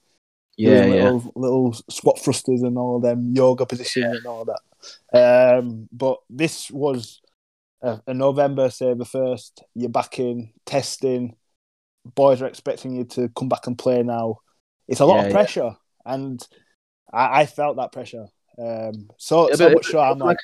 [0.56, 1.12] Yeah, doing yeah.
[1.12, 4.60] little, little squat thrusters and all of them yoga positions and all that.
[5.12, 7.20] Um, but this was
[7.82, 9.62] a, a November, say the first.
[9.74, 11.36] You're back in testing.
[12.14, 14.38] Boys are expecting you to come back and play now.
[14.88, 15.32] It's a lot Yeah, of yeah.
[15.32, 16.46] pressure, and
[17.12, 18.26] I, I felt that pressure.
[18.60, 20.38] Um, so Yeah, so much so I'm like,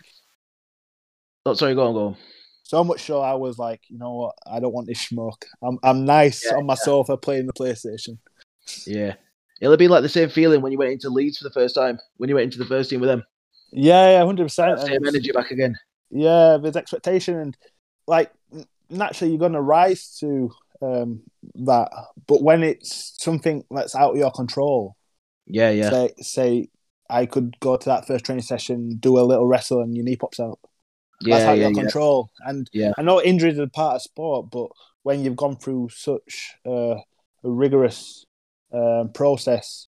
[1.45, 2.17] Oh, sorry, go on, go on.
[2.65, 4.35] so much so I was like, you know what?
[4.51, 5.45] I don't want this smoke.
[5.63, 8.19] I'm I'm nice Yeah, on my sofa playing the PlayStation.
[8.87, 9.15] Yeah.
[9.61, 11.99] It'll be like the same feeling when you went into Leeds for the first time,
[12.19, 13.23] when you went into the first team with them.
[13.73, 14.81] Yeah, yeah, hundred percent.
[14.81, 15.77] Same energy back again.
[16.11, 17.57] yeah, there's expectation and
[18.07, 18.31] like
[18.91, 20.53] naturally you're gonna rise to
[20.83, 21.23] um,
[21.55, 21.91] that,
[22.27, 24.97] but when it's something that's out of your control,
[25.47, 25.91] Yeah, yeah.
[25.91, 26.69] say say
[27.11, 30.17] I could go to that first training session, do a little wrestle, and your knee
[30.17, 30.59] pops out.
[31.21, 31.81] Yeah, out of yeah, your yeah.
[31.83, 32.31] control.
[32.41, 32.93] And Yeah.
[32.99, 34.69] I know injuries are part of sport, but
[35.03, 37.01] when you've gone through such uh, a
[37.45, 38.25] rigorous
[38.73, 39.87] um, process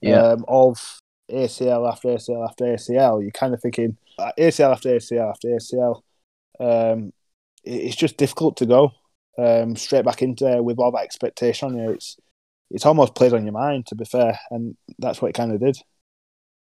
[0.00, 0.22] Yeah.
[0.22, 1.00] um, of
[1.30, 6.02] ACL after ACL after ACL, you're kind of thinking uh, ACL after ACL after ACL.
[6.60, 7.12] Um,
[7.64, 8.92] it's just difficult to go
[9.38, 11.90] um, straight back into there with all that expectation on you.
[11.90, 12.16] It's
[12.70, 15.60] it's almost played on your mind, to be fair, and that's what it kind of
[15.60, 15.76] did.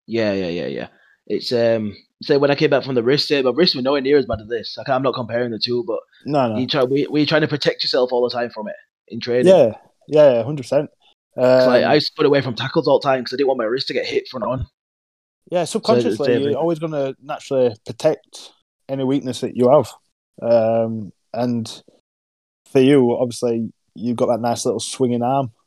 [0.08, 0.88] Yeah, yeah, yeah, yeah.
[1.26, 4.00] It's um so when I came back from the wrist day, my wrist were nowhere
[4.00, 4.74] near as bad as this.
[4.76, 7.48] Like, I'm not comparing the two, but No, no, you try we we trying to
[7.48, 8.74] protect yourself all the time from it
[9.08, 9.46] in training.
[9.54, 9.74] yeah,
[10.08, 10.90] yeah, hundred percent.
[11.36, 13.36] Um, 'Cause, like, I used to put away from tackles all the time because I
[13.36, 14.66] didn't want my wrist to get hit front on.
[15.50, 18.52] Yeah, subconsciously, same you're always going to naturally protect
[18.88, 19.92] any weakness that you have.
[20.42, 21.82] Um, and
[22.72, 25.52] for you, obviously, you've got that nice little swinging arm.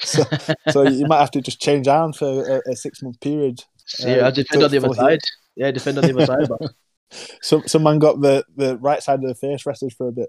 [0.00, 0.22] So,
[0.70, 3.64] so you might have to just change arms for a, a six month period.
[3.88, 5.08] See, Uh, I defend on the other fully heal.
[5.10, 5.20] side.
[5.56, 6.48] Yeah, defend on the other side.
[6.48, 6.72] But
[7.42, 10.28] So, some man got the, the right side of the face rested for a bit.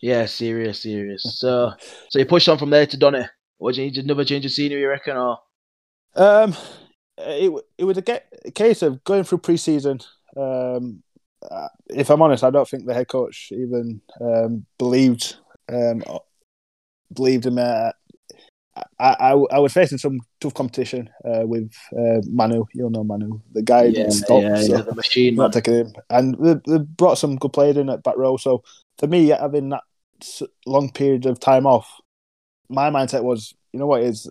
[0.00, 1.22] Yeah, serious, serious.
[1.38, 1.72] So,
[2.08, 3.26] so you pushed on from there to Donny.
[3.58, 5.38] What do you need another change of scenery, you reckon, or?
[6.14, 6.54] Um,
[7.18, 10.04] it it was a, get, a case of going through preseason.
[10.36, 11.02] Um,
[11.50, 15.36] uh, if I'm honest, I don't think the head coach even um, believed
[15.70, 16.02] um,
[17.12, 17.58] believed him.
[17.58, 17.90] Uh,
[18.98, 22.64] I, I, I was facing some tough competition uh, with uh, Manu.
[22.74, 25.92] You'll know Manu, the guy Yeah, didn't yeah, so yeah, the machine, not taking him,
[26.10, 28.36] and they, they brought some good players in at back row.
[28.36, 28.62] So
[28.98, 29.82] for me, having that
[30.66, 31.88] long period of time off,
[32.68, 34.28] my mindset was, you know what is,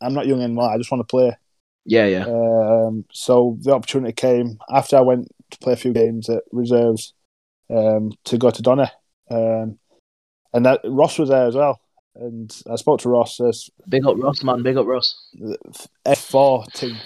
[0.00, 0.70] I'm not young anymore.
[0.70, 1.36] I just want to play.
[1.84, 6.28] Yeah, yeah, Um, so the opportunity came after I went to play a few games
[6.28, 7.14] at reserves
[7.70, 8.86] um, to go to Donny.
[9.30, 9.78] Um,
[10.52, 11.80] and that, Ross was there as well.
[12.18, 14.62] And I spoke to Ross, as Big up Ross, man.
[14.62, 15.30] Big up Ross.
[16.04, 16.96] F4 team.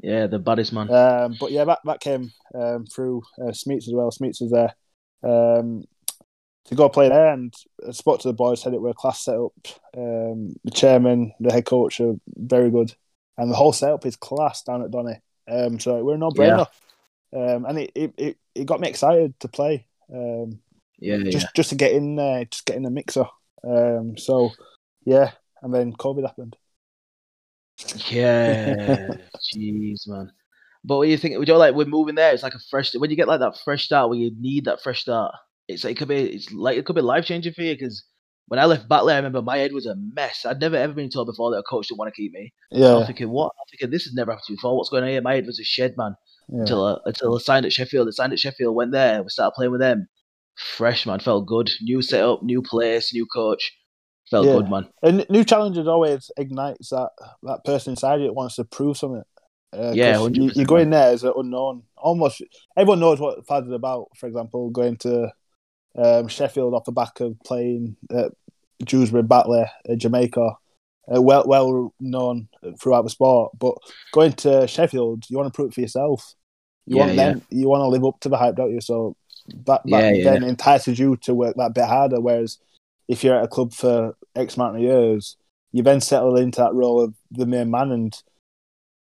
[0.00, 0.90] Yeah, the baddest man.
[0.90, 4.10] Um, but yeah, that, that came um, through uh, Smeets as well.
[4.10, 4.74] Smeets was there
[5.22, 5.84] um,
[6.66, 7.32] to go play there.
[7.32, 7.54] And
[7.86, 9.52] I spoke to the boys, said it were a class setup.
[9.96, 12.94] Um, the chairman, the head coach are very good.
[13.38, 15.20] And the whole setup is class down at Donny.
[15.48, 16.66] Um, so we're a no brainer.
[17.32, 19.86] Um, and it, it, it, it got me excited to play.
[20.12, 20.60] Um,
[20.98, 21.30] yeah, yeah.
[21.30, 23.26] just just to get in there, just get in the mixer.
[23.64, 24.50] Um, so
[25.04, 25.32] yeah,
[25.62, 26.56] and then COVID happened.
[28.10, 29.08] Yeah,
[29.54, 30.32] jeez, man.
[30.84, 31.38] But what do you think?
[31.38, 32.32] Would you like we're moving there?
[32.32, 32.94] It's like a fresh.
[32.94, 35.34] When you get like that fresh start, where you need that fresh start,
[35.68, 36.22] it's like it could be.
[36.34, 37.74] It's like it could be life changing for you.
[37.74, 38.04] Because
[38.46, 40.44] when I left Batley, I remember my head was a mess.
[40.46, 42.52] I'd never ever been told before that a coach didn't want to keep me.
[42.70, 42.88] Yeah.
[42.92, 43.52] I Yeah, was thinking, what?
[43.58, 44.76] I'm thinking this has never happened before.
[44.76, 45.20] What's going on here?
[45.22, 46.14] My head was a shed, man.
[46.48, 46.60] yeah.
[46.60, 48.08] Until I, until I signed at Sheffield.
[48.08, 48.74] I signed at Sheffield.
[48.74, 49.22] Went there.
[49.22, 50.08] We started playing with them.
[50.58, 51.70] Fresh man, felt good.
[51.82, 53.72] New setup, new place, new coach.
[54.30, 54.56] Felt Yeah.
[54.56, 54.88] good, man.
[55.02, 57.10] And new challenges always ignites that
[57.44, 59.22] that person inside you that wants to prove something.
[59.72, 61.84] Uh, Yeah, you, 100%, you go in there as an unknown.
[61.96, 62.42] Almost
[62.76, 64.08] everyone knows what Fad is about.
[64.16, 65.30] For example, going to
[65.96, 68.32] um, Sheffield off the back of playing at
[68.80, 70.56] Dewsbury, Batley, uh, Jamaica,
[71.14, 72.48] uh, well well known
[72.80, 73.52] throughout the sport.
[73.58, 73.76] But
[74.12, 76.34] going to Sheffield, you want to prove it for yourself.
[76.86, 77.42] You Yeah, want them.
[77.50, 78.80] You want to live up to the hype, don't you?
[78.80, 79.16] So
[79.66, 80.24] that, that Yeah, yeah.
[80.24, 82.20] then entices you to work that bit harder.
[82.20, 82.58] Whereas
[83.08, 85.36] if you're at a club for X amount of years,
[85.72, 88.22] you then settle into that role of the main man, and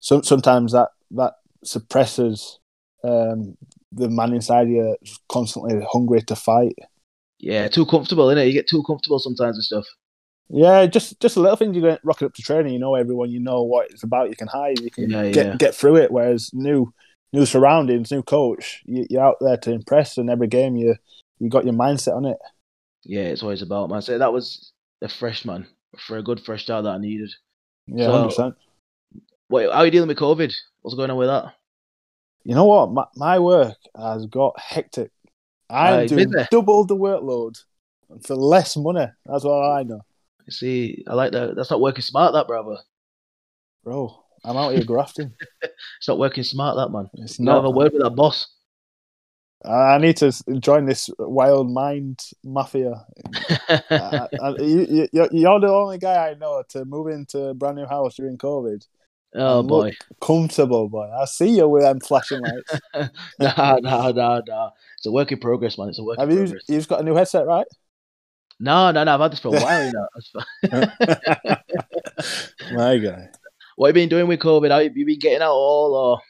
[0.01, 1.34] some, sometimes that that
[1.64, 2.59] suppresses
[3.03, 3.57] um,
[3.92, 4.97] the man inside you,
[5.28, 6.76] constantly hungry to fight.
[7.38, 8.47] Yeah, too comfortable, innit?
[8.47, 9.86] You get too comfortable sometimes with stuff.
[10.49, 12.72] Yeah, just just a little thing you go rocking up to training.
[12.72, 13.30] You know everyone.
[13.30, 14.28] You know what it's about.
[14.30, 14.80] You can hide.
[14.80, 15.57] You can Yeah, get yeah.
[15.57, 16.11] get through it.
[16.11, 16.92] Whereas new
[17.35, 20.95] new surroundings, new coach, you, you're out there to impress, and every game you
[21.39, 22.39] you got your mindset on it.
[23.03, 24.01] Yeah, it's always about man.
[24.03, 24.72] So that was
[25.03, 25.66] a fresh man
[25.99, 27.30] for a good fresh start that I needed.
[27.87, 28.55] Yeah, So- hundred percent.
[29.51, 30.55] Wait, how are you dealing with COVID?
[30.80, 31.53] What's going on with that?
[32.45, 32.93] You know what?
[32.93, 35.11] My, my work has got hectic.
[35.70, 37.62] I'm Right, doing double the workload
[38.26, 39.07] for less money.
[39.26, 40.01] That's all I know,
[40.47, 41.57] You see, I like that.
[41.57, 42.76] That's not working smart, that brother.
[43.85, 44.24] bro.
[44.45, 45.32] I'm out here grafting.
[45.99, 47.09] It's not working smart, that man.
[47.14, 48.49] It's You gotta have a word with that boss.
[49.64, 50.30] I need to
[50.61, 53.07] join this wild mind mafia.
[54.59, 57.86] You, you, you're- you're the only guy I know to move into a brand new
[57.86, 58.86] house during COVID.
[59.36, 61.11] oh boy, Comfortable, boy.
[61.11, 62.80] I see you with them flashing lights.
[63.40, 64.70] nah, nah, nah, nah.
[64.99, 65.88] It's a work in progress, man.
[65.88, 66.42] It's a work Have in you?
[66.45, 66.64] progress.
[66.68, 67.66] You've got a new headset, right?
[68.61, 69.14] No, no, no.
[69.14, 70.07] I've had this for a while, you know.
[70.14, 70.45] That's fine.
[72.74, 73.28] My guy.
[73.77, 74.70] What have you been doing with COVID?
[74.70, 76.20] Have you been getting out all, or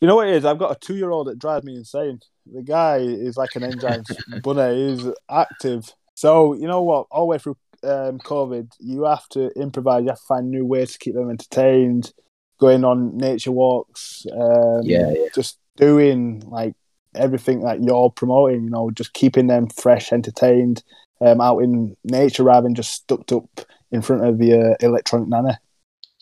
[0.00, 0.44] You know what it is?
[0.44, 2.20] I've got a two-year-old that drives me insane.
[2.52, 4.04] The guy is like an engine
[4.42, 4.90] bunny.
[4.90, 5.92] He's active.
[6.14, 7.06] So you know what?
[7.10, 10.02] All the way through um, COVID, you have to improvise.
[10.02, 12.12] You have to find new ways to keep them entertained.
[12.58, 14.24] Going on nature walks.
[14.32, 15.28] Um, Yeah, yeah.
[15.34, 16.74] Just doing like
[17.14, 18.64] everything that you're promoting.
[18.64, 20.82] You know, just keeping them fresh, entertained,
[21.20, 23.60] um, out in nature rather than just stuck up
[23.90, 25.58] in front of the uh, electronic nana.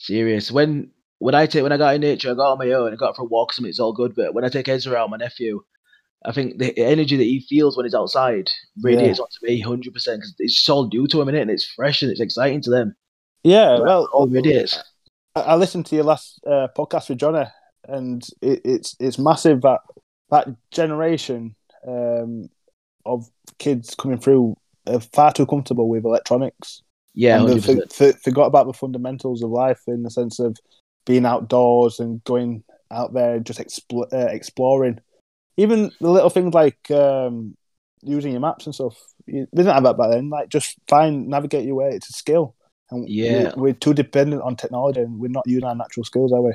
[0.01, 0.51] Serious?
[0.51, 2.92] When when I take when I got in nature, I got on my own.
[2.92, 4.14] I got for walks walk, and it's all good.
[4.14, 5.62] But when I take Ezra out, my nephew,
[6.24, 8.51] I think the energy that he feels when he's outside
[8.82, 11.42] radiates onto me hundred percent because it's just all due to him, innit?
[11.42, 12.96] And it's fresh and it's exciting to them.
[13.42, 14.78] Yeah, But well, all radiates.
[15.36, 17.46] I I listened to your last uh, podcast with Johnny,
[17.84, 19.80] and it, it's it's massive that
[20.30, 21.55] that generation
[21.86, 22.48] um,
[23.05, 23.28] of
[23.59, 26.82] kids coming through are far too comfortable with electronics.
[27.14, 27.92] Yeah, and hundred they percent.
[27.92, 30.56] for, forgot about the fundamentals of life in the sense of
[31.06, 35.00] being outdoors and going out there and just expl- uh, exploring.
[35.56, 37.56] Even the little things like um,
[38.02, 38.96] using your maps and stuff.
[39.26, 40.30] You, they didn't have that back then.
[40.30, 41.90] Like just find navigate your way.
[41.90, 42.54] It's a skill.
[42.90, 43.52] And we- Yeah.
[43.56, 46.52] we're too dependent on technology, and we're not using our natural skills, are we?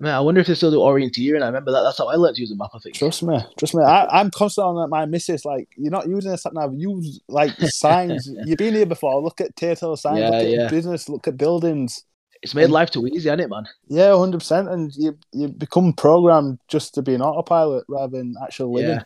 [0.00, 1.42] Man, I wonder if they still do orienteering.
[1.42, 1.82] I remember that.
[1.82, 2.70] That's how I learned to use a map.
[2.74, 2.96] I think.
[2.96, 3.84] Trust me, trust me.
[3.84, 5.44] I, I'm constantly on my missus.
[5.44, 6.72] Like, you're not using a sat nav.
[6.74, 8.28] Use like signs.
[8.44, 9.22] You've been here before.
[9.22, 10.18] Look at Tato signs.
[10.18, 10.68] Yeah, look at yeah.
[10.68, 11.08] business.
[11.08, 12.04] Look at buildings.
[12.42, 13.68] It's made life too easy, hasn't it, man?
[13.86, 14.68] Yeah, hundred percent.
[14.68, 18.90] And you you become programmed just to be an autopilot rather than actual living.
[18.90, 19.02] Yeah.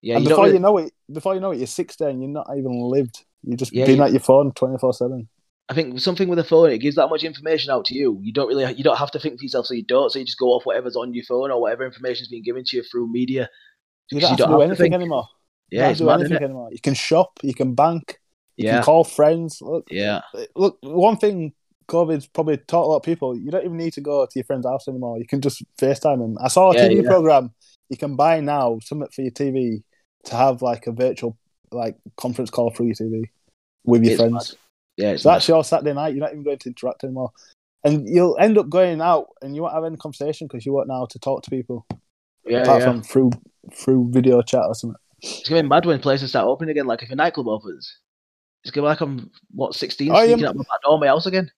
[0.00, 0.14] Yeah.
[0.16, 2.22] and you before really- you know it, before you know it, you're 16.
[2.22, 3.24] you're not even lived.
[3.44, 5.28] You're just Yeah, being you- at your phone twenty four seven.
[5.68, 8.18] I think something with a phone, it gives that much information out to you.
[8.22, 10.10] You don't really, you don't have to think for yourself, so you don't.
[10.10, 12.76] So you just go off whatever's on your phone or whatever information's being given to
[12.76, 13.48] you through media.
[14.10, 15.28] You Because don't have to do anything anymore.
[15.70, 16.68] You Yeah, don't to do mad, anything anymore.
[16.72, 17.38] You can shop.
[17.42, 18.18] You can bank.
[18.56, 19.58] You Yeah, can call friends.
[19.62, 20.20] Look, yeah,
[20.54, 20.78] look.
[20.82, 21.54] One thing
[21.88, 24.44] COVID's probably taught a lot of people: you don't even need to go to your
[24.44, 25.18] friend's house anymore.
[25.18, 26.36] You can just FaceTime them.
[26.40, 27.08] I saw a Yeah, TV yeah.
[27.08, 27.54] program.
[27.88, 29.82] You can buy now something for your TV
[30.24, 31.38] to have like a virtual
[31.70, 33.30] like conference call through your TV
[33.84, 34.56] with your It's friends.
[34.96, 35.12] Yeah.
[35.12, 36.14] It's So that's your Saturday night.
[36.14, 37.32] You're not even going to interact anymore,
[37.84, 40.88] and you'll end up going out and you won't have any conversation because you won't
[40.88, 41.86] know how to talk to people
[42.46, 42.86] yeah, apart yeah.
[42.86, 43.30] from through
[43.74, 44.98] through video chat or something.
[45.20, 46.86] It's gonna be mad when places start opening again.
[46.86, 47.98] Like if a nightclub opens,
[48.62, 51.26] it's gonna be like I'm what 16, Oh, sneaking out my back door my house
[51.26, 51.50] again.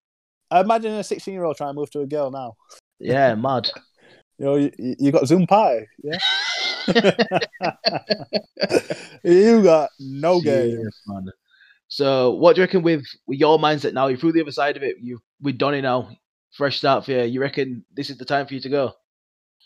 [0.50, 2.56] I imagine a 16 year old trying to move to a girl now.
[2.98, 3.70] Yeah, mad.
[4.36, 5.86] You know, you, you got Zoom pie.
[6.02, 6.18] yeah.
[9.22, 10.90] you got no game.
[11.98, 12.06] Man.
[12.06, 14.08] So, what do you reckon with with your mindset now?
[14.08, 14.96] You're through the other side of it.
[15.00, 16.10] You, we done it now,
[16.52, 17.22] fresh start for you.
[17.22, 18.92] You reckon this is the time for you to go?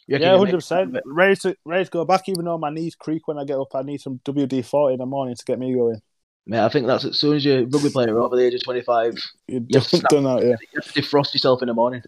[0.07, 0.97] You Yeah, hundred percent.
[1.05, 2.29] Ready to ready to go back.
[2.29, 4.99] Even though my knees creak when I get up, I need some WD forty in
[4.99, 6.01] the morning to get me going.
[6.47, 8.65] Mate, I think that's as soon as you're a rugby player over the age of
[8.65, 9.17] 25,
[9.49, 10.09] You You have to snap.
[10.11, 10.57] done that, yeah.
[10.73, 12.03] you have to defrost yourself in the morning.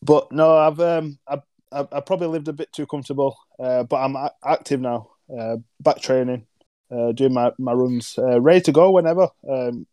[0.00, 3.36] But no, I've um, I, I, I probably lived a bit too comfortable.
[3.58, 5.10] Uh, but I'm active now.
[5.28, 6.46] Uh, back training,
[6.90, 9.28] uh, doing my my runs, uh, ready to go whenever.
[9.48, 9.86] Um,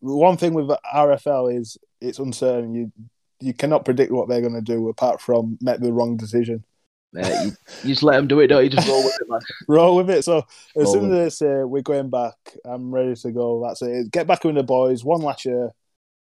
[0.00, 2.74] one thing with RFL is it's uncertain.
[2.74, 2.92] You
[3.40, 6.64] you cannot predict what they're going to do apart from make the wrong decision.
[7.12, 7.52] Mate, you,
[7.82, 8.70] you just let them do it, don't you?
[8.70, 9.40] Just roll with it, man.
[9.68, 10.24] Roll with it.
[10.24, 10.38] So
[10.76, 13.62] as Roll soon as they say we're going back, I'm ready to go.
[13.66, 14.10] That's it.
[14.10, 15.04] Get back with the boys.
[15.04, 15.72] One last year.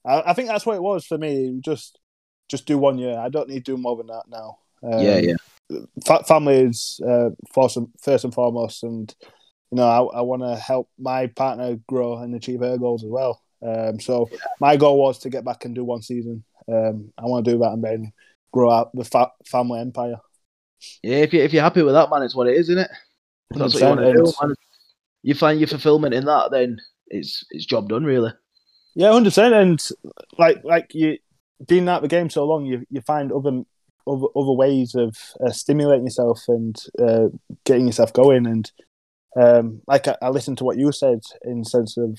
[0.05, 1.59] I, I think that's what it was for me.
[1.61, 1.99] Just
[2.49, 3.19] just do one year.
[3.19, 4.59] I don't need to do more than that now.
[4.83, 5.79] Um, yeah, yeah.
[6.07, 9.13] fa- family is uh, first and, first and foremost, and
[9.71, 13.11] you know I, I want to help my partner grow and achieve her goals as
[13.11, 13.43] well.
[13.67, 14.29] Um, so
[14.61, 16.45] my goal was to get back and do one season.
[16.71, 18.13] Um, I want to do that and then
[18.53, 20.17] grow out the fa- family empire.
[21.03, 22.91] Yeah, if you if you're happy with that, man, it's what it is, isn't it?
[23.51, 24.55] If that's what you want to do, man.
[25.23, 28.33] You find your fulfillment in that, then it's it's job done, really.
[28.95, 29.55] Yeah, hundred percent.
[29.55, 29.89] And
[30.39, 31.19] like like you
[31.67, 33.63] being out the game so long, you you find other
[34.07, 37.29] other, other ways of uh, stimulating yourself and uh,
[37.65, 38.47] getting yourself going.
[38.47, 38.71] And
[39.37, 42.19] um, like I, I listened to what you said in sense of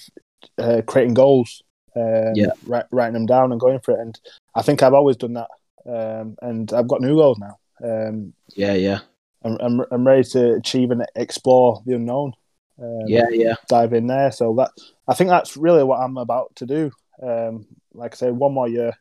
[0.58, 1.62] uh, creating goals,
[1.96, 2.52] um, Yeah.
[2.66, 4.00] ri- writing them down and going for it.
[4.00, 4.20] And
[4.56, 5.50] I think I've always done that.
[5.86, 7.58] Um, and I've got new goals now.
[7.84, 9.00] Um, Yeah, yeah,
[9.44, 12.34] I'm, I'm I'm ready to achieve and explore the unknown.
[12.82, 13.56] Um, yeah, yeah.
[13.68, 14.32] dive in there.
[14.32, 14.72] So that
[15.08, 16.92] I think that's really what I'm about to do.
[17.22, 18.94] Um, like I say, one more year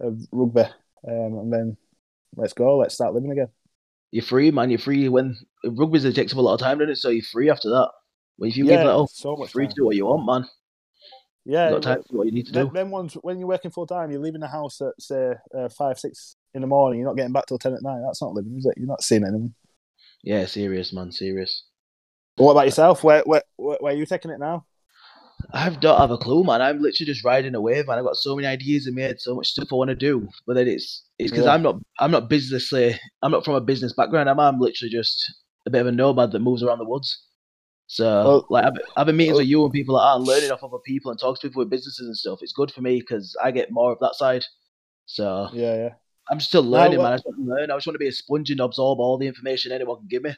[0.00, 0.62] of rugby,
[1.06, 1.76] um, and then
[2.36, 2.78] let's go.
[2.78, 3.48] Let's start living again.
[4.12, 4.70] You're free, man.
[4.70, 6.98] You're free when rugby's it takes up a lot of time, doesn't it?
[6.98, 7.90] So you're free after that.
[8.38, 9.70] Well, if you give that up, so much free time.
[9.70, 10.50] to do what you want, man.
[11.44, 12.72] Yeah, You got time do what you need to then, do.
[12.72, 15.98] then once when you're working full time, you're leaving the house at say uh, five,
[15.98, 17.00] six in the morning.
[17.00, 18.00] You're not getting back till ten at night.
[18.04, 18.74] That's not living, is it?
[18.76, 19.54] You're not seeing anyone.
[20.22, 21.64] Yeah, serious, man, serious.
[22.36, 23.02] But what about yourself?
[23.02, 24.66] Where where where, where are you taking it now?
[25.52, 26.62] I don't have a clue, man.
[26.62, 27.98] I'm literally just riding a wave, man.
[27.98, 30.28] I've got so many ideas in my head, so much stuff I want to do.
[30.46, 31.52] But then it's it's because Yeah.
[31.54, 34.28] I'm not I'm not businessly I'm not from a business background.
[34.30, 35.32] I'm I'm literally just
[35.66, 37.18] a bit of a nomad that moves around the woods.
[37.86, 40.26] So Well- like I've, I've been meetings well- with you and people like that and
[40.26, 42.38] learning off other people and talking to people with businesses and stuff.
[42.42, 44.44] It's good for me because I get more of that side.
[45.06, 45.88] So Yeah, yeah.
[46.30, 47.12] I'm still learning, well- man.
[47.14, 47.70] I just want to learn.
[47.70, 50.22] I just want to be a sponge and absorb all the information anyone can give
[50.22, 50.34] me.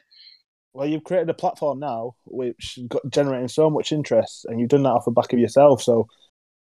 [0.75, 4.83] Well, you've created a platform now which got generating so much interest, and you've done
[4.83, 5.81] that off the back of yourself.
[5.81, 6.09] So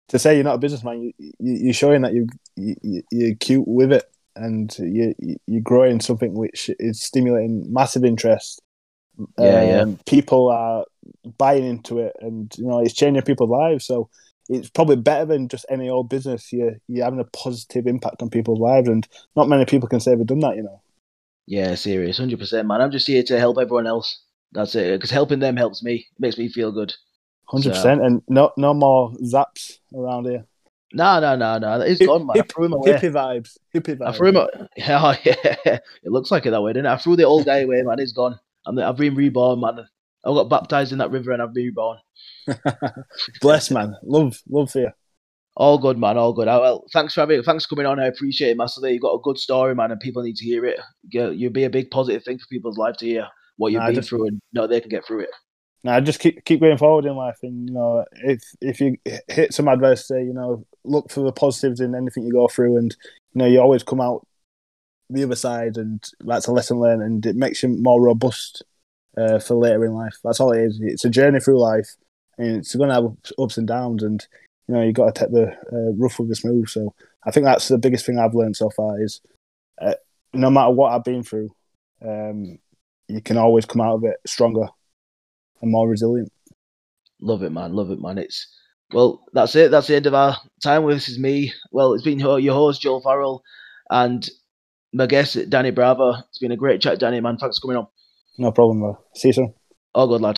[0.08, 2.26] to say you're not a businessman, you, you, you're showing that you,
[2.56, 8.04] you you're cute with it, and you you- you're growing something which is stimulating massive
[8.04, 8.60] interest.
[9.38, 9.80] Yeah, yeah.
[9.82, 10.84] Um, People are
[11.38, 13.86] buying into it, and you know it's changing people's lives.
[13.86, 14.10] So
[14.48, 16.52] it's probably better than just any old business.
[16.52, 20.16] You you're having a positive impact on people's lives, and not many people can say
[20.16, 20.56] they've done that.
[20.56, 20.81] You know.
[21.46, 22.80] Yeah, serious, hundred percent, man.
[22.80, 24.22] I'm just here to help everyone else.
[24.52, 24.92] That's it.
[24.92, 25.94] Because helping them helps me.
[25.94, 26.92] It makes me feel good.
[27.46, 30.46] Hundred percent, and no no more zaps around here.
[30.94, 31.80] No, no, no, no.
[31.80, 32.36] It's Hip- gone, man.
[32.36, 32.92] I hip- threw him away.
[32.92, 34.08] Hippie vibes, hippie vibes.
[34.08, 34.36] I threw him.
[34.36, 35.78] a- Yeah, oh, yeah.
[36.02, 36.90] It looks like it that way, didn't it?
[36.92, 37.98] I threw the old guy away, man.
[37.98, 38.38] He's gone.
[38.66, 39.86] I'm, I've been reborn, man.
[40.24, 41.98] I got baptized in that river and I've been reborn.
[43.40, 44.90] Bless man, love love for you.
[45.62, 46.18] All good, man.
[46.18, 46.48] All good.
[46.48, 48.00] Well, thanks for having, thanks for coming on.
[48.00, 48.94] I appreciate it massively.
[48.94, 50.80] You've got a good story, man, and people need to hear it.
[51.08, 53.94] You'll be a big positive thing for people's life to hear what you've nah, been
[53.94, 55.30] just, through and know they can get through it.
[55.84, 58.96] Now, just keep keep going forward in life, and you know, if if you
[59.28, 62.96] hit some adversity, you know, look for the positives in anything you go through, and
[63.32, 64.26] you know, you always come out
[65.10, 68.64] the other side, and that's a lesson learned, and it makes you more robust
[69.16, 70.16] uh, for later in life.
[70.24, 70.80] That's all it is.
[70.82, 71.94] It's a journey through life,
[72.36, 74.26] and it's going to have ups and downs, and
[74.68, 76.68] you know, you got to take the uh, rough with the smooth.
[76.68, 76.94] So
[77.24, 79.20] I think that's the biggest thing I've learned so far is
[79.80, 79.94] uh,
[80.32, 81.50] no matter what I've been through,
[82.04, 82.58] um,
[83.08, 84.66] you can always come out of it stronger
[85.60, 86.32] and more resilient.
[87.20, 87.74] Love it, man.
[87.74, 88.18] Love it, man.
[88.18, 88.48] It's
[88.92, 89.70] well, that's it.
[89.70, 90.82] That's the end of our time.
[90.84, 91.52] With this is me.
[91.70, 93.42] Well, it's been your, your host Joel Farrell
[93.90, 94.28] and
[94.92, 96.14] my guest Danny Bravo.
[96.28, 97.20] It's been a great chat, Danny.
[97.20, 97.86] Man, thanks for coming on.
[98.38, 98.98] No problem, bro.
[99.14, 99.54] See you soon.
[99.94, 100.30] All good, lad.